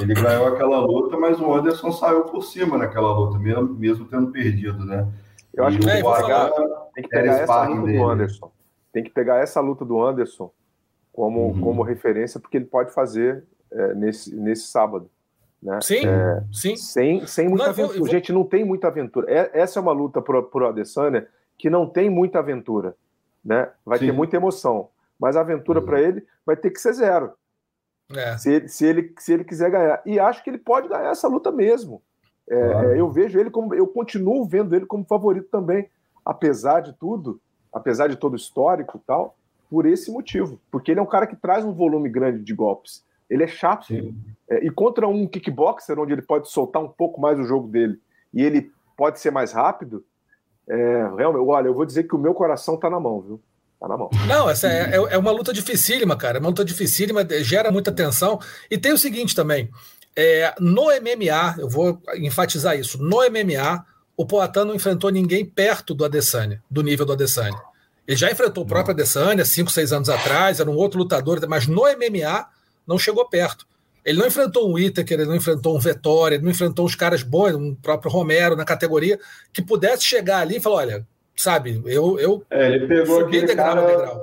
[0.00, 4.30] ele ganhou aquela luta, mas o Anderson saiu por cima naquela luta, mesmo, mesmo tendo
[4.32, 5.06] perdido, né?
[5.56, 6.50] Eu acho que o H
[6.94, 7.98] tem que pegar essa luta dele.
[7.98, 8.52] do Anderson.
[8.92, 10.50] Tem que pegar essa luta do Anderson
[11.12, 11.60] como, uhum.
[11.60, 15.10] como referência, porque ele pode fazer é, nesse, nesse sábado.
[15.62, 15.80] Né?
[15.80, 16.76] Sim, é, sim.
[16.76, 17.98] Sem, sem muita não, aventura.
[17.98, 19.30] Vou, Gente, não tem muita aventura.
[19.30, 21.26] É, essa é uma luta para o Adesanya
[21.58, 22.94] que não tem muita aventura.
[23.42, 23.68] Né?
[23.84, 24.06] Vai sim.
[24.06, 24.90] ter muita emoção.
[25.18, 25.86] Mas a aventura uhum.
[25.86, 27.32] para ele vai ter que ser zero.
[28.14, 28.36] É.
[28.36, 30.02] Se, ele, se, ele, se ele quiser ganhar.
[30.04, 32.02] E acho que ele pode ganhar essa luta mesmo.
[32.48, 32.96] É, claro.
[32.96, 33.74] eu vejo ele como.
[33.74, 35.88] Eu continuo vendo ele como favorito também,
[36.24, 37.40] apesar de tudo,
[37.72, 39.36] apesar de todo o histórico e tal,
[39.70, 40.60] por esse motivo.
[40.70, 43.04] Porque ele é um cara que traz um volume grande de golpes.
[43.28, 43.92] Ele é chato.
[44.48, 48.00] É, e contra um kickboxer, onde ele pode soltar um pouco mais o jogo dele
[48.32, 50.04] e ele pode ser mais rápido,
[50.68, 50.76] é,
[51.16, 53.40] realmente, olha, eu vou dizer que o meu coração tá na mão, viu?
[53.78, 54.10] Tá na mão.
[54.26, 56.38] Não, essa é, é, é uma luta dificílima, cara.
[56.38, 58.38] É uma luta dificílima, gera muita tensão.
[58.70, 59.70] E tem o seguinte também:
[60.16, 63.84] é, no MMA, eu vou enfatizar isso, no MMA,
[64.16, 67.60] o Poatan não enfrentou ninguém perto do Adesanya, do nível do Adesanya.
[68.08, 71.66] Ele já enfrentou o próprio Adesanya cinco, seis anos atrás, era um outro lutador, mas
[71.66, 72.48] no MMA
[72.86, 73.66] não chegou perto.
[74.02, 77.22] Ele não enfrentou um Itaker, ele não enfrentou um Vettori, ele não enfrentou uns caras
[77.22, 79.18] bons, um próprio Romero na categoria,
[79.52, 82.18] que pudesse chegar ali e falar: olha, sabe, eu.
[82.18, 84.20] eu é, ele pegou aquele cara.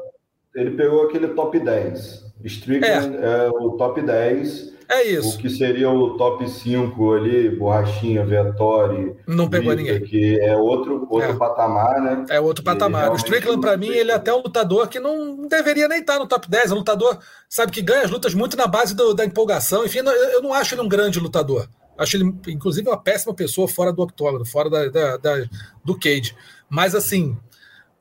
[0.55, 2.23] Ele pegou aquele top 10.
[2.45, 3.45] Strickland é.
[3.45, 5.35] é o top 10 é isso.
[5.35, 9.15] O que seria o top 5 ali, Borrachinha, Vettori.
[9.27, 10.01] Não pegou ninguém.
[10.01, 11.33] Que é outro, outro é.
[11.35, 12.25] patamar, né?
[12.29, 13.11] É outro patamar.
[13.11, 16.27] O Strickland, para mim, ele é até um lutador que não deveria nem estar no
[16.27, 16.71] top 10.
[16.71, 17.19] É um lutador,
[17.49, 19.85] sabe, que ganha as lutas muito na base do, da empolgação.
[19.85, 21.67] Enfim, eu não acho ele um grande lutador.
[21.97, 25.45] Acho ele, inclusive, uma péssima pessoa fora do octógono, fora da, da, da,
[25.83, 26.35] do cage.
[26.69, 27.37] Mas, assim,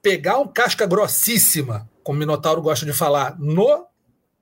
[0.00, 3.86] pegar um casca grossíssima, como o Minotauro gosta de falar, no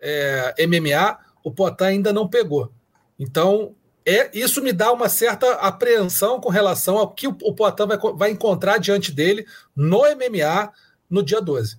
[0.00, 2.70] é, MMA o Poitin ainda não pegou.
[3.18, 3.74] Então,
[4.06, 8.30] é, isso me dá uma certa apreensão com relação ao que o, o vai, vai
[8.30, 10.72] encontrar diante dele no MMA
[11.08, 11.76] no dia 12.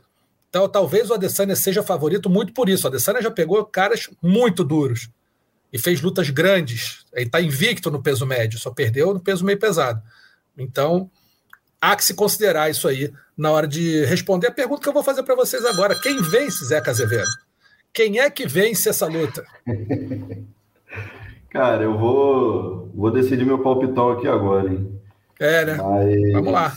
[0.49, 2.85] Então, talvez o Adesanya seja favorito muito por isso.
[2.85, 5.09] O Adesanya já pegou caras muito duros
[5.71, 7.05] e fez lutas grandes.
[7.13, 10.01] Ele está invicto no peso médio, só perdeu no peso meio pesado.
[10.57, 11.09] Então,
[11.79, 15.03] há que se considerar isso aí na hora de responder a pergunta que eu vou
[15.03, 15.99] fazer para vocês agora.
[15.99, 17.29] Quem vence Zeca Azevedo?
[17.93, 19.43] Quem é que vence essa luta?
[21.49, 24.99] Cara, eu vou, vou decidir meu palpitão aqui agora, hein?
[25.39, 25.77] É, né?
[25.77, 26.73] Mas, Vamos lá.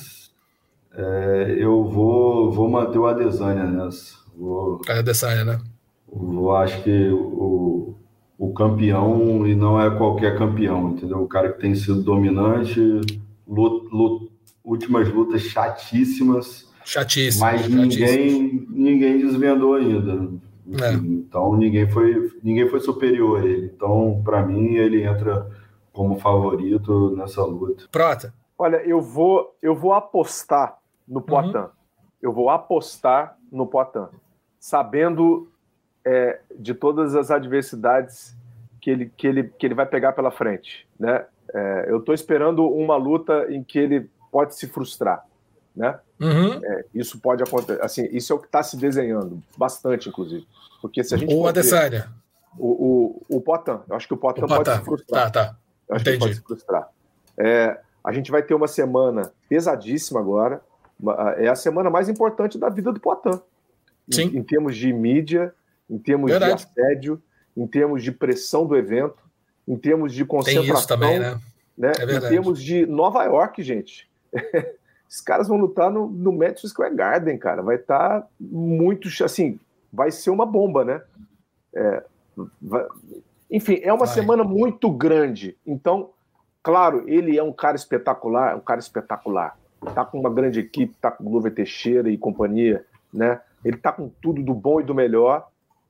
[0.97, 4.15] É, eu vou, vou manter o Adesanya nessa.
[4.37, 5.61] Vou, é Adesanya, né?
[6.09, 7.95] Vou, acho que o,
[8.39, 11.23] o campeão, e não é qualquer campeão, entendeu?
[11.23, 12.81] O cara que tem sido dominante,
[13.47, 14.31] lut, lut,
[14.65, 17.45] últimas lutas chatíssimas, Chatíssimo.
[17.45, 17.83] Mas chatíssimo.
[17.83, 20.29] ninguém, ninguém desvendou ainda.
[20.83, 20.93] É.
[20.93, 23.67] Então ninguém foi, ninguém foi superior a ele.
[23.75, 25.51] Então, para mim, ele entra
[25.93, 27.85] como favorito nessa luta.
[27.91, 28.35] Prota.
[28.59, 31.57] Olha, eu vou, eu vou apostar no Poitin.
[31.57, 31.69] Uhum.
[32.23, 34.07] Eu vou apostar no Poitin,
[34.59, 35.49] sabendo
[36.05, 38.37] é, de todas as adversidades
[38.81, 40.89] que ele, que, ele, que ele vai pegar pela frente.
[40.99, 41.25] Né?
[41.53, 45.25] É, eu estou esperando uma luta em que ele pode se frustrar.
[45.75, 45.99] Né?
[46.25, 46.61] Uhum.
[46.65, 47.83] É, isso pode acontecer.
[47.83, 50.47] Assim, isso é o que está se desenhando, bastante, inclusive.
[50.81, 51.33] Porque se a gente.
[51.35, 52.11] O Adesanya.
[52.57, 55.31] O, o, o Potan, eu acho que o Potan pode se frustrar.
[55.31, 55.57] Tá, tá.
[55.89, 56.19] Eu acho Entendi.
[56.19, 56.89] que pode se frustrar.
[57.37, 60.61] É, a gente vai ter uma semana pesadíssima agora.
[61.37, 63.41] É a semana mais importante da vida do Poitin.
[64.11, 64.23] Sim.
[64.23, 65.53] Em, em termos de mídia,
[65.91, 66.57] em termos Verdade.
[66.57, 67.23] de assédio,
[67.57, 69.19] em termos de pressão do evento,
[69.67, 70.65] em termos de concentração.
[70.65, 71.41] Tem isso também, né?
[71.77, 71.93] né?
[71.99, 74.09] É em termos de Nova York, gente.
[75.09, 77.63] Esses caras vão lutar no, no Madison Square Garden, cara.
[77.63, 79.09] Vai estar tá muito.
[79.25, 79.59] Assim,
[79.93, 81.03] vai ser uma bomba, né?
[81.75, 82.05] É,
[82.61, 82.87] vai...
[83.51, 84.15] Enfim, é uma vai.
[84.15, 85.57] semana muito grande.
[85.67, 86.11] Então,
[86.63, 89.57] claro, ele é um cara espetacular, um cara espetacular.
[89.95, 93.41] Tá com uma grande equipe, tá com o Luva Teixeira e companhia, né?
[93.65, 95.49] Ele tá com tudo do bom e do melhor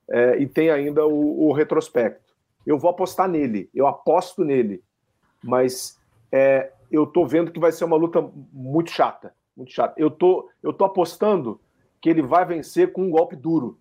[0.08, 2.34] é, e tem ainda o, o, retrospecto.
[2.66, 4.82] Eu vou apostar nele, eu aposto nele,
[5.42, 5.98] mas
[6.30, 9.94] é, eu tô vendo que vai ser uma luta muito chata, muito chata.
[9.96, 11.60] Eu tô, eu tô apostando
[12.00, 13.78] que ele vai vencer com um golpe duro,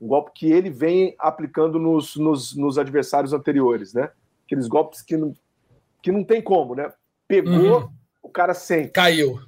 [0.00, 4.10] um golpe que ele vem aplicando nos, nos, nos adversários anteriores, né?
[4.46, 5.34] Aqueles golpes que não,
[6.02, 6.92] que não tem como, né?
[7.28, 7.88] Pegou, uhum.
[8.22, 8.90] o cara sente.
[8.90, 9.38] Caiu.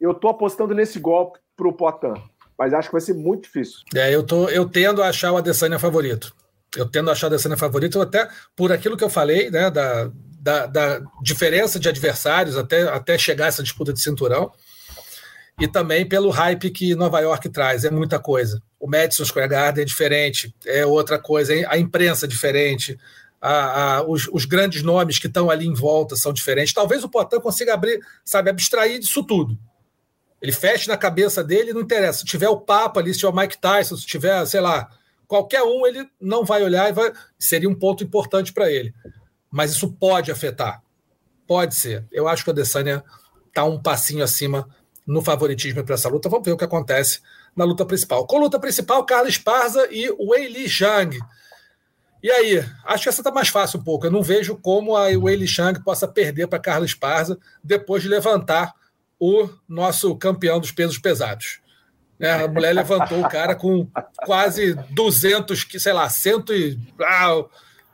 [0.00, 2.20] Eu tô apostando nesse golpe pro Poitin
[2.60, 3.78] mas acho que vai ser muito difícil.
[3.94, 6.36] É, eu, tô, eu tendo a achar o Adesanya favorito.
[6.76, 10.12] Eu tendo a achar o Adesanya favorito, até por aquilo que eu falei, né, da,
[10.40, 14.50] da, da, diferença de adversários até, até chegar essa disputa de cinturão,
[15.60, 18.62] e também pelo hype que Nova York traz, é muita coisa.
[18.78, 22.98] O Madison Square Garden é diferente, é outra coisa, a imprensa é diferente,
[23.38, 26.72] a, a, os, os, grandes nomes que estão ali em volta são diferentes.
[26.72, 29.58] Talvez o Poitin consiga abrir, sabe, abstrair disso tudo.
[30.40, 32.20] Ele fecha na cabeça dele, não interessa.
[32.20, 34.88] Se tiver o Papa ali, se tiver o Mike Tyson, se tiver, sei lá,
[35.26, 37.12] qualquer um, ele não vai olhar e vai.
[37.38, 38.94] Seria um ponto importante para ele.
[39.50, 40.82] Mas isso pode afetar.
[41.46, 42.06] Pode ser.
[42.12, 43.04] Eu acho que o Adesanya
[43.48, 44.68] está um passinho acima
[45.06, 46.28] no favoritismo para essa luta.
[46.28, 47.20] Vamos ver o que acontece
[47.56, 48.26] na luta principal.
[48.26, 51.18] Com a luta principal, Carlos Esparza e Wei Li Zhang.
[52.22, 54.06] E aí, acho que essa está mais fácil um pouco.
[54.06, 58.08] Eu não vejo como a Wei Li Zhang possa perder para Carlos Esparza depois de
[58.08, 58.74] levantar
[59.18, 61.60] o nosso campeão dos pesos pesados.
[62.20, 63.88] É, a mulher levantou o cara com
[64.26, 66.78] quase 200, sei lá, 100 e.
[67.00, 67.44] Ah,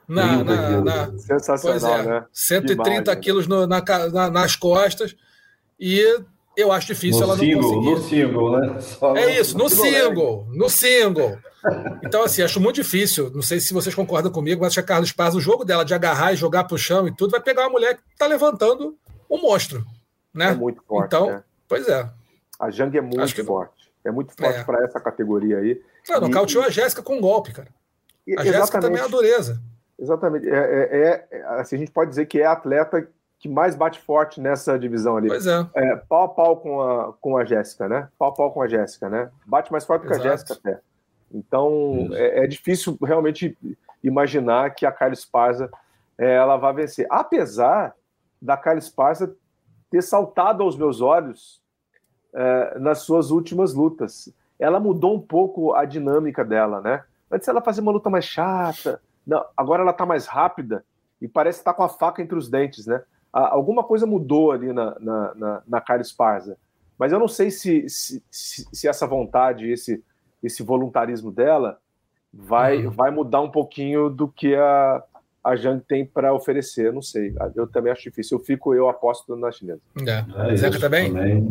[0.07, 2.25] na, na, na, Sensacional, é, né?
[2.31, 5.15] 130 quilos no, na, na, nas costas.
[5.79, 6.01] E
[6.55, 7.91] eu acho difícil no ela não single, conseguir.
[7.91, 8.79] No single, né?
[8.81, 11.37] Só é isso, no, no single, no single.
[12.03, 13.29] Então, assim, acho muito difícil.
[13.33, 15.83] Não sei se vocês concordam comigo, mas acho que a Carlos Paz, o jogo dela
[15.83, 18.95] de agarrar e jogar pro chão e tudo, vai pegar uma mulher que tá levantando
[19.29, 19.85] um monstro
[20.37, 20.51] né?
[20.51, 21.07] É muito forte.
[21.07, 21.43] Então, né?
[21.67, 22.09] pois é.
[22.59, 23.43] A Jang é muito que...
[23.43, 23.91] forte.
[24.05, 24.63] É muito forte é.
[24.63, 25.81] para essa categoria aí.
[26.07, 26.67] Não, nocauteou e...
[26.67, 27.69] a Jéssica com um golpe, cara.
[28.37, 29.61] A Jéssica também é a dureza.
[29.99, 30.47] Exatamente.
[30.49, 33.07] É, é, é, assim, a gente pode dizer que é a atleta
[33.39, 35.27] que mais bate forte nessa divisão ali.
[35.27, 35.67] Pois é.
[35.75, 38.09] é pau a pau com a, com a Jéssica, né?
[38.17, 39.29] Pau a pau com a Jéssica, né?
[39.45, 40.21] Bate mais forte Exato.
[40.21, 40.79] que a Jéssica até.
[41.31, 43.57] Então, é, é, difícil realmente
[44.03, 45.69] imaginar que a Carla Esparza
[46.17, 47.05] é, ela vai vencer.
[47.09, 47.93] Apesar
[48.41, 49.35] da Carla Esparza
[49.89, 51.61] ter saltado aos meus olhos
[52.33, 54.31] é, nas suas últimas lutas.
[54.59, 57.03] Ela mudou um pouco a dinâmica dela, né?
[57.31, 60.85] Antes ela fazia uma luta mais chata, não, agora ela tá mais rápida
[61.21, 63.03] e parece estar tá com a faca entre os dentes, né?
[63.33, 66.57] Alguma coisa mudou ali na, na, na, na Cara Esparza.
[66.97, 70.03] Mas eu não sei se, se, se, essa vontade, esse,
[70.41, 71.77] esse voluntarismo dela
[72.33, 72.91] vai, uhum.
[72.91, 75.03] vai mudar um pouquinho do que a,
[75.43, 77.35] a Jang tem para oferecer, não sei.
[77.55, 78.39] Eu também acho difícil.
[78.39, 79.81] Eu fico, eu aposto na chinesa.
[80.07, 80.51] É.
[80.51, 81.13] É Zeca também?
[81.13, 81.41] também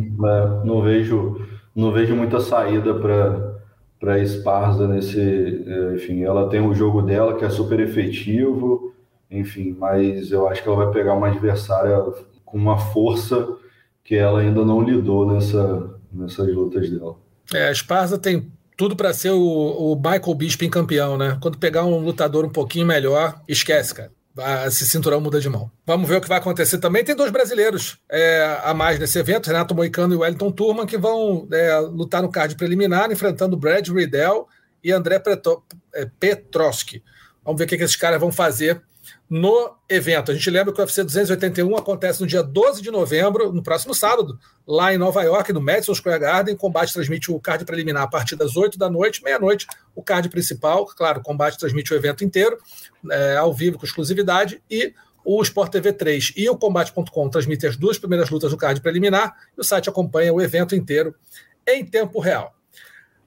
[0.64, 3.55] não vejo, não vejo muita saída para
[3.98, 8.94] para Esparza nesse, é, enfim, ela tem o jogo dela que é super efetivo,
[9.30, 11.98] enfim, mas eu acho que ela vai pegar uma adversária
[12.44, 13.56] com uma força
[14.04, 17.16] que ela ainda não lidou nessa nessas lutas dela.
[17.52, 21.38] É, a Esparza tem tudo para ser o, o Michael Bisping campeão, né?
[21.40, 24.10] Quando pegar um lutador um pouquinho melhor, esquece, cara.
[24.66, 25.70] Esse cinturão muda de mão.
[25.86, 27.02] Vamos ver o que vai acontecer também.
[27.02, 31.48] Tem dois brasileiros é, a mais nesse evento, Renato Moicano e Wellington Turman, que vão
[31.50, 34.46] é, lutar no card preliminar, enfrentando Brad Riddell
[34.84, 35.64] e André Petro,
[35.94, 37.02] é, Petroski.
[37.42, 38.82] Vamos ver o que, que esses caras vão fazer
[39.28, 40.30] no evento.
[40.30, 43.94] A gente lembra que o UFC 281 acontece no dia 12 de novembro, no próximo
[43.94, 46.54] sábado, lá em Nova York, no Madison Square Garden.
[46.54, 50.28] O combate transmite o card preliminar a partir das 8 da noite, meia-noite, o card
[50.28, 50.86] principal.
[50.86, 52.56] Claro, o combate transmite o evento inteiro,
[53.10, 57.76] é, ao vivo, com exclusividade, e o Sport TV 3 e o Combate.com transmitem as
[57.76, 61.16] duas primeiras lutas do card preliminar e o site acompanha o evento inteiro
[61.66, 62.54] em tempo real.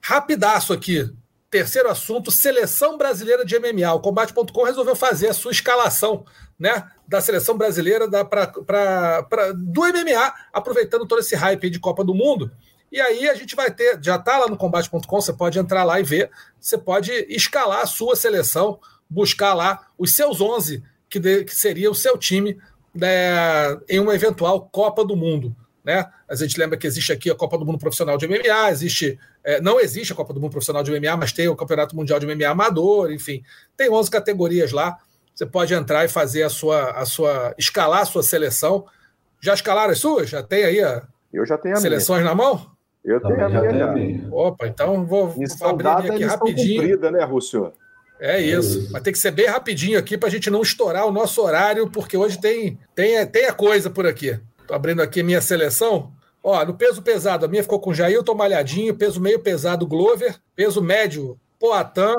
[0.00, 1.12] Rapidaço aqui,
[1.50, 3.92] terceiro assunto, seleção brasileira de MMA.
[3.92, 6.24] O Combate.com resolveu fazer a sua escalação
[6.58, 11.80] né, da seleção brasileira da, pra, pra, pra, do MMA, aproveitando todo esse hype de
[11.80, 12.50] Copa do Mundo.
[12.92, 15.98] E aí a gente vai ter, já está lá no combate.com, você pode entrar lá
[16.00, 16.30] e ver,
[16.60, 18.78] você pode escalar a sua seleção,
[19.08, 22.58] buscar lá os seus 11 que, de, que seria o seu time
[22.94, 25.54] né, em uma eventual Copa do Mundo.
[25.84, 26.04] Né?
[26.28, 29.60] A gente lembra que existe aqui a Copa do Mundo Profissional de MMA, existe, é,
[29.60, 32.26] não existe a Copa do Mundo Profissional de MMA, mas tem o Campeonato Mundial de
[32.26, 33.42] MMA Amador, enfim,
[33.76, 34.98] tem 11 categorias lá.
[35.34, 38.84] Você pode entrar e fazer a sua, a sua escalar a sua seleção.
[39.40, 40.28] Já escalaram as suas?
[40.28, 42.30] Já tem aí a Eu já tenho a seleções minha.
[42.30, 42.70] na mão?
[43.02, 44.28] Eu tenho a minha.
[44.30, 46.82] Opa, então vou, vou abrir aqui rapidinho.
[46.82, 47.72] Cumprida, né, Rússio?
[48.20, 48.88] É isso.
[48.92, 51.90] Mas tem que ser bem rapidinho aqui para a gente não estourar o nosso horário,
[51.90, 54.38] porque hoje tem, tem, tem a coisa por aqui.
[54.60, 56.12] Estou abrindo aqui minha seleção.
[56.42, 60.82] Ó, no peso pesado, a minha ficou com Jailton Malhadinho, peso meio pesado Glover, peso
[60.82, 62.14] médio Poatan,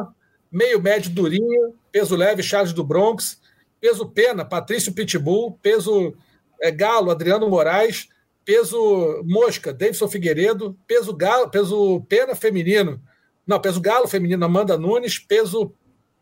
[0.51, 3.41] meio médio Durinho, peso leve Charles do Bronx,
[3.79, 6.15] peso pena Patrício Pitbull, peso
[6.61, 8.09] é, galo Adriano Moraes,
[8.45, 13.01] peso mosca Davidson Figueiredo, peso galo, peso pena feminino,
[13.45, 15.73] não, peso galo feminino Amanda Nunes, peso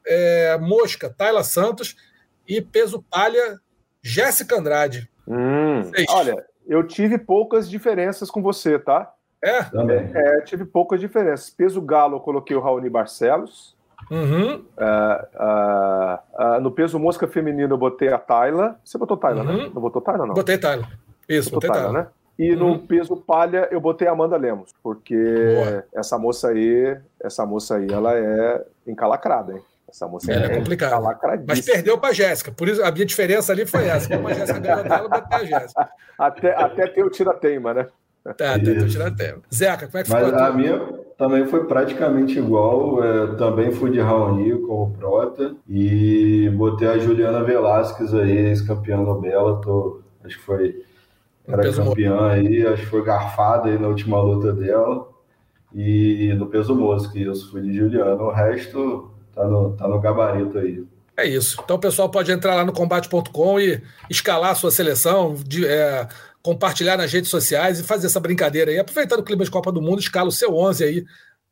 [0.08, 1.96] é, Mosca, Tayla Santos
[2.48, 3.60] e peso palha,
[4.02, 5.10] Jéssica Andrade.
[5.28, 9.12] Hum, olha, eu tive poucas diferenças com você, tá?
[9.44, 9.58] É?
[9.58, 11.50] É, é tive poucas diferenças.
[11.50, 13.76] Peso galo eu coloquei o Raoni Barcelos.
[14.12, 14.56] Uhum.
[14.56, 14.62] Uh,
[15.36, 18.80] uh, uh, no peso mosca feminino eu botei a Tayla.
[18.84, 19.52] Você botou Tayla, né?
[19.52, 19.58] uhum.
[19.58, 19.72] né?
[19.74, 20.36] Não botou Tayla, não?
[20.36, 20.88] Botei Tayla.
[21.28, 22.08] Isso, botou botei Tayla, né?
[22.38, 22.60] E uhum.
[22.60, 25.84] no peso palha eu botei a Amanda Lemos, porque Boa.
[25.94, 29.62] essa moça aí, essa moça aí, ela é encalacrada, hein?
[29.90, 31.18] Essa moça é, é complicada.
[31.48, 32.52] Mas perdeu para a Jéssica.
[32.52, 34.08] Por isso a minha diferença ali foi essa.
[34.16, 35.90] Como a Jéssica ganhou dela, bateu a Jéssica.
[36.18, 37.88] Até, até ter o tira-teima, né?
[38.38, 39.40] Tá, até ter o tira-teima.
[39.54, 40.40] Zeca, como é que Mas ficou?
[40.40, 40.80] a minha
[41.18, 43.04] também foi praticamente igual.
[43.04, 45.56] É, também fui de Raoni com o Prota.
[45.68, 49.58] E botei a Juliana Velasquez aí, ex-campeã Nobel.
[49.58, 50.86] Tô, acho que foi.
[51.48, 55.08] Era campeã aí, acho que foi garfada aí na última luta dela.
[55.74, 58.22] E no peso mosca, isso fui de Juliana.
[58.22, 60.84] O resto Tá no, tá no gabarito aí.
[61.16, 61.62] É isso.
[61.64, 66.06] Então o pessoal pode entrar lá no combate.com e escalar a sua seleção, de, é,
[66.42, 68.78] compartilhar nas redes sociais e fazer essa brincadeira aí.
[68.78, 71.06] Aproveitando o clima de Copa do Mundo, escala o seu 11 aí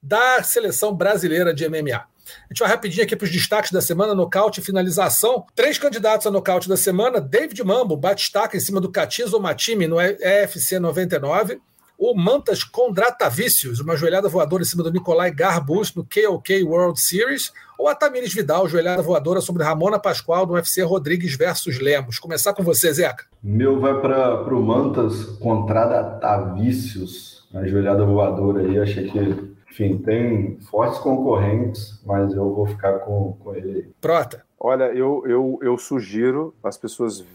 [0.04, 1.96] da seleção brasileira de MMA.
[1.96, 5.46] A gente vai rapidinho aqui para os destaques da semana, nocaute e finalização.
[5.56, 9.98] Três candidatos a nocaute da semana: David Mambo, bate-estaca em cima do Catizo Matime no
[10.02, 11.62] EFC 99
[11.98, 17.52] o Mantas Condratavicius, uma joelhada voadora em cima do Nicolai Garbus no KOK World Series,
[17.78, 22.20] ou a Tamires Vidal, joelhada voadora sobre Ramona Pascoal do UFC Rodrigues versus Lemos.
[22.20, 23.26] Começar com você, Zeca.
[23.42, 28.80] Meu vai para o Mantas Condratavicius, a joelhada voadora aí.
[28.80, 33.92] Achei que, enfim, tem fortes concorrentes, mas eu vou ficar com, com ele.
[34.00, 34.46] Prota.
[34.60, 37.26] Olha, eu, eu, eu sugiro as pessoas, uh,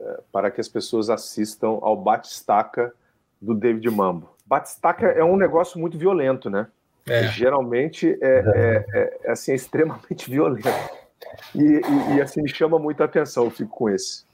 [0.00, 2.92] uh, para que as pessoas assistam ao Batistaca
[3.44, 4.34] do David Mambo.
[4.46, 6.66] Batistaca é um negócio muito violento, né?
[7.06, 7.28] É.
[7.28, 10.68] Geralmente é, é, é, é, assim, é extremamente violento.
[11.54, 14.24] E, e, e, assim me chama muita atenção, eu fico com esse.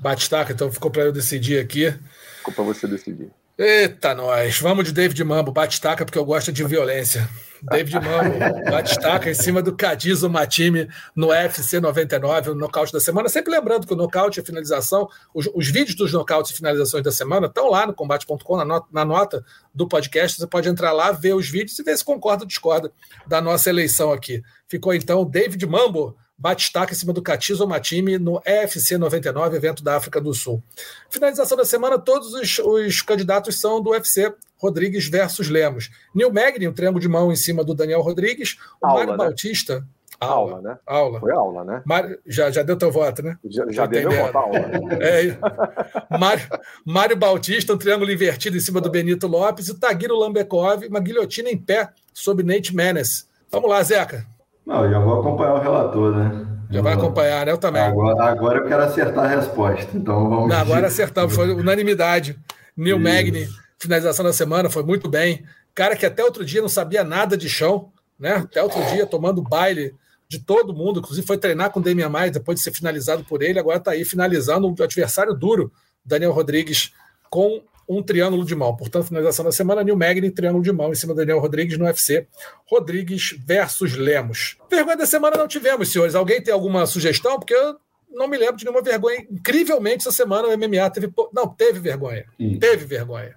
[0.00, 1.90] Batistaca, então ficou para eu decidir aqui.
[2.38, 3.30] Ficou para você decidir.
[3.58, 4.58] Eita, nós.
[4.58, 7.26] Vamos de David Mambo, bate-taca, porque eu gosto de violência.
[7.62, 8.38] David Mambo,
[8.70, 13.30] bate-taca em cima do Cadizo Matime no UFC 99, o nocaute da semana.
[13.30, 17.02] Sempre lembrando que o nocaute e a finalização, os, os, vídeos dos nocautes e finalizações
[17.02, 19.42] da semana estão lá no combate.com, na, na nota
[19.74, 20.38] do podcast.
[20.38, 22.92] Você pode entrar lá, ver os vídeos e ver se concorda ou discorda
[23.26, 24.42] da nossa eleição aqui.
[24.68, 29.96] Ficou então David Mambo bate-estaca em cima do Catizo Matime no EFC 99, evento da
[29.96, 30.62] África do Sul.
[31.08, 35.90] Finalização da semana, todos os, os candidatos são do UFC, Rodrigues versus Lemos.
[36.14, 38.56] Neil Magni, um triângulo de mão em cima do Daniel Rodrigues.
[38.80, 39.18] O aula, Mário né?
[39.18, 39.86] Bautista.
[40.18, 40.78] Aula, aula, né?
[40.86, 41.20] Aula.
[41.20, 41.82] Foi aula, né?
[41.84, 43.36] Mário, já, já deu teu voto, né?
[43.44, 44.58] Já, já, deu meu voto, aula.
[45.02, 46.48] É, Mário,
[46.86, 49.68] Mário Bautista, um triângulo invertido em cima do Benito Lopes.
[49.68, 53.28] E o Taguiro Lambekov, uma guilhotina em pé sobre Nate Menes.
[53.50, 54.26] Vamos lá, Zeca.
[54.66, 56.46] Não, já vou acompanhar o relator, né?
[56.68, 57.52] Já vai acompanhar, né?
[57.52, 57.82] Eu também.
[57.82, 59.88] Agora, agora eu quero acertar a resposta.
[59.94, 60.48] Então vamos.
[60.48, 62.36] Não, agora acertamos, foi unanimidade.
[62.76, 63.48] Neil Magni,
[63.78, 65.44] finalização da semana, foi muito bem.
[65.74, 68.34] Cara que até outro dia não sabia nada de chão, né?
[68.34, 69.94] Até outro dia tomando baile
[70.28, 73.42] de todo mundo, inclusive foi treinar com o Damian Maia depois de ser finalizado por
[73.42, 75.70] ele, agora está aí finalizando o adversário duro,
[76.04, 76.92] Daniel Rodrigues,
[77.30, 78.74] com um triângulo de mão.
[78.74, 81.84] Portanto, finalização da semana, New Magni, triângulo de mão em cima do Daniel Rodrigues no
[81.84, 82.26] UFC.
[82.68, 84.56] Rodrigues versus Lemos.
[84.70, 86.14] Vergonha da semana não tivemos, senhores.
[86.14, 87.38] Alguém tem alguma sugestão?
[87.38, 87.76] Porque eu
[88.10, 89.24] não me lembro de nenhuma vergonha.
[89.30, 91.12] Incrivelmente, essa semana o MMA teve.
[91.32, 92.24] Não, teve vergonha.
[92.36, 92.58] Sim.
[92.58, 93.34] Teve vergonha.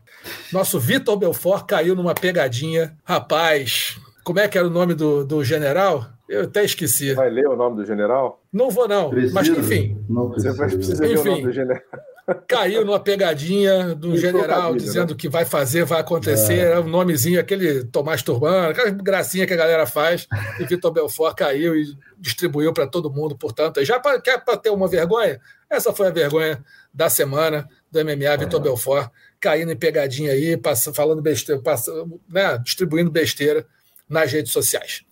[0.51, 2.97] Nosso Vitor Belfort caiu numa pegadinha.
[3.03, 6.05] Rapaz, como é que era o nome do, do general?
[6.27, 7.13] Eu até esqueci.
[7.13, 8.43] Vai ler o nome do general?
[8.53, 9.09] Não vou, não.
[9.09, 9.33] Precisa.
[9.33, 10.03] Mas enfim.
[10.07, 10.53] Não precisa.
[10.53, 12.08] Você precisa enfim, ler o nome do general
[12.47, 15.17] caiu numa pegadinha do general dizendo né?
[15.17, 16.79] que vai fazer, vai acontecer, é.
[16.79, 20.27] o um nomezinho, aquele Tomás Turbano, aquela gracinha que a galera faz,
[20.59, 21.85] e Vitor Belfort caiu e
[22.17, 25.39] distribuiu para todo mundo, portanto, já pra, quer para ter uma vergonha?
[25.69, 28.37] Essa foi a vergonha da semana do MMA, é.
[28.37, 31.91] Vitor Belfort, caindo em pegadinha aí, passa, falando besteira, passa,
[32.27, 33.65] né, distribuindo besteira
[34.07, 35.03] nas redes sociais.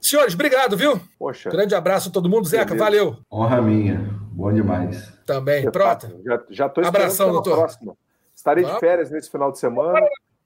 [0.00, 1.00] Senhores, obrigado, viu?
[1.18, 1.48] Poxa.
[1.48, 2.46] Grande abraço a todo mundo.
[2.46, 3.16] Zeca, valeu.
[3.32, 4.23] Honra minha.
[4.34, 5.12] Bom demais.
[5.24, 5.70] Também.
[5.70, 6.20] Pronto.
[6.50, 7.56] Já estou Abração, doutor.
[7.56, 7.96] Próxima.
[8.34, 8.78] Estarei Vamos.
[8.78, 10.00] de férias nesse final de semana,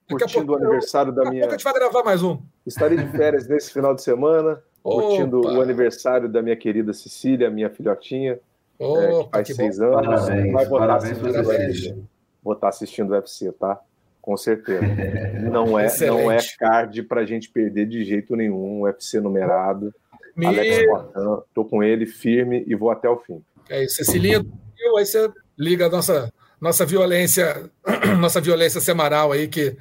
[0.07, 1.47] curtindo pouco, o aniversário da minha.
[1.47, 2.39] Daqui a pouco a gente vai gravar mais um.
[2.65, 7.69] Estarei de férias nesse final de semana, curtindo o aniversário da minha querida Cecília, minha
[7.69, 8.39] filhotinha.
[8.77, 9.85] Opa, é, que faz que seis bom.
[9.85, 10.21] anos.
[10.21, 12.07] Parabéns, vai votar parabéns assistindo
[12.41, 13.81] Vou estar assistindo o UFC, tá?
[14.21, 14.85] Com certeza.
[15.51, 18.81] Não é, não é card para a gente perder de jeito nenhum.
[18.81, 19.93] UFC numerado.
[20.35, 20.45] Me...
[20.45, 23.43] Alex Portan, tô com ele firme e vou até o fim.
[23.69, 23.97] É isso.
[23.97, 27.69] Cecilinha, aí você liga a nossa, nossa violência,
[28.19, 29.77] nossa violência semanal aí, que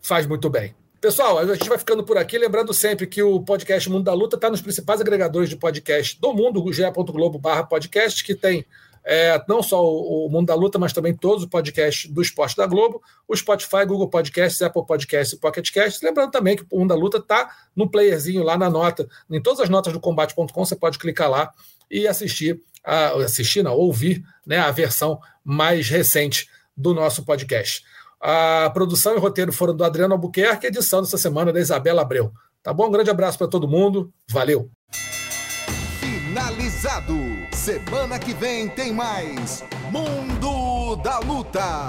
[0.00, 0.74] faz muito bem.
[1.00, 4.36] Pessoal, a gente vai ficando por aqui, lembrando sempre que o podcast Mundo da Luta
[4.36, 8.66] está nos principais agregadores de podcast do mundo, o ge.globo barra podcast, que tem
[9.02, 12.56] é, não só o, o, Mundo da Luta, mas também todos os podcasts do Esporte
[12.56, 16.02] da Globo, o Spotify, Google Podcasts, Apple Podcasts e Pocket Casts.
[16.02, 19.60] Lembrando também que o Mundo da Luta está no playerzinho lá na nota, em todas
[19.60, 21.50] as notas do combate.com, você pode clicar lá
[21.90, 27.82] e assistir, a, assistir, não, ouvir né, a versão mais recente do nosso podcast.
[28.20, 32.32] A produção e roteiro foram do Adriano Albuquerque, edição dessa semana da Isabela Abreu.
[32.62, 32.88] Tá bom?
[32.88, 34.12] Um grande abraço para todo mundo.
[34.28, 34.70] Valeu!
[36.00, 37.16] Finalizado.
[37.52, 41.88] Semana que vem tem mais Mundo da Luta.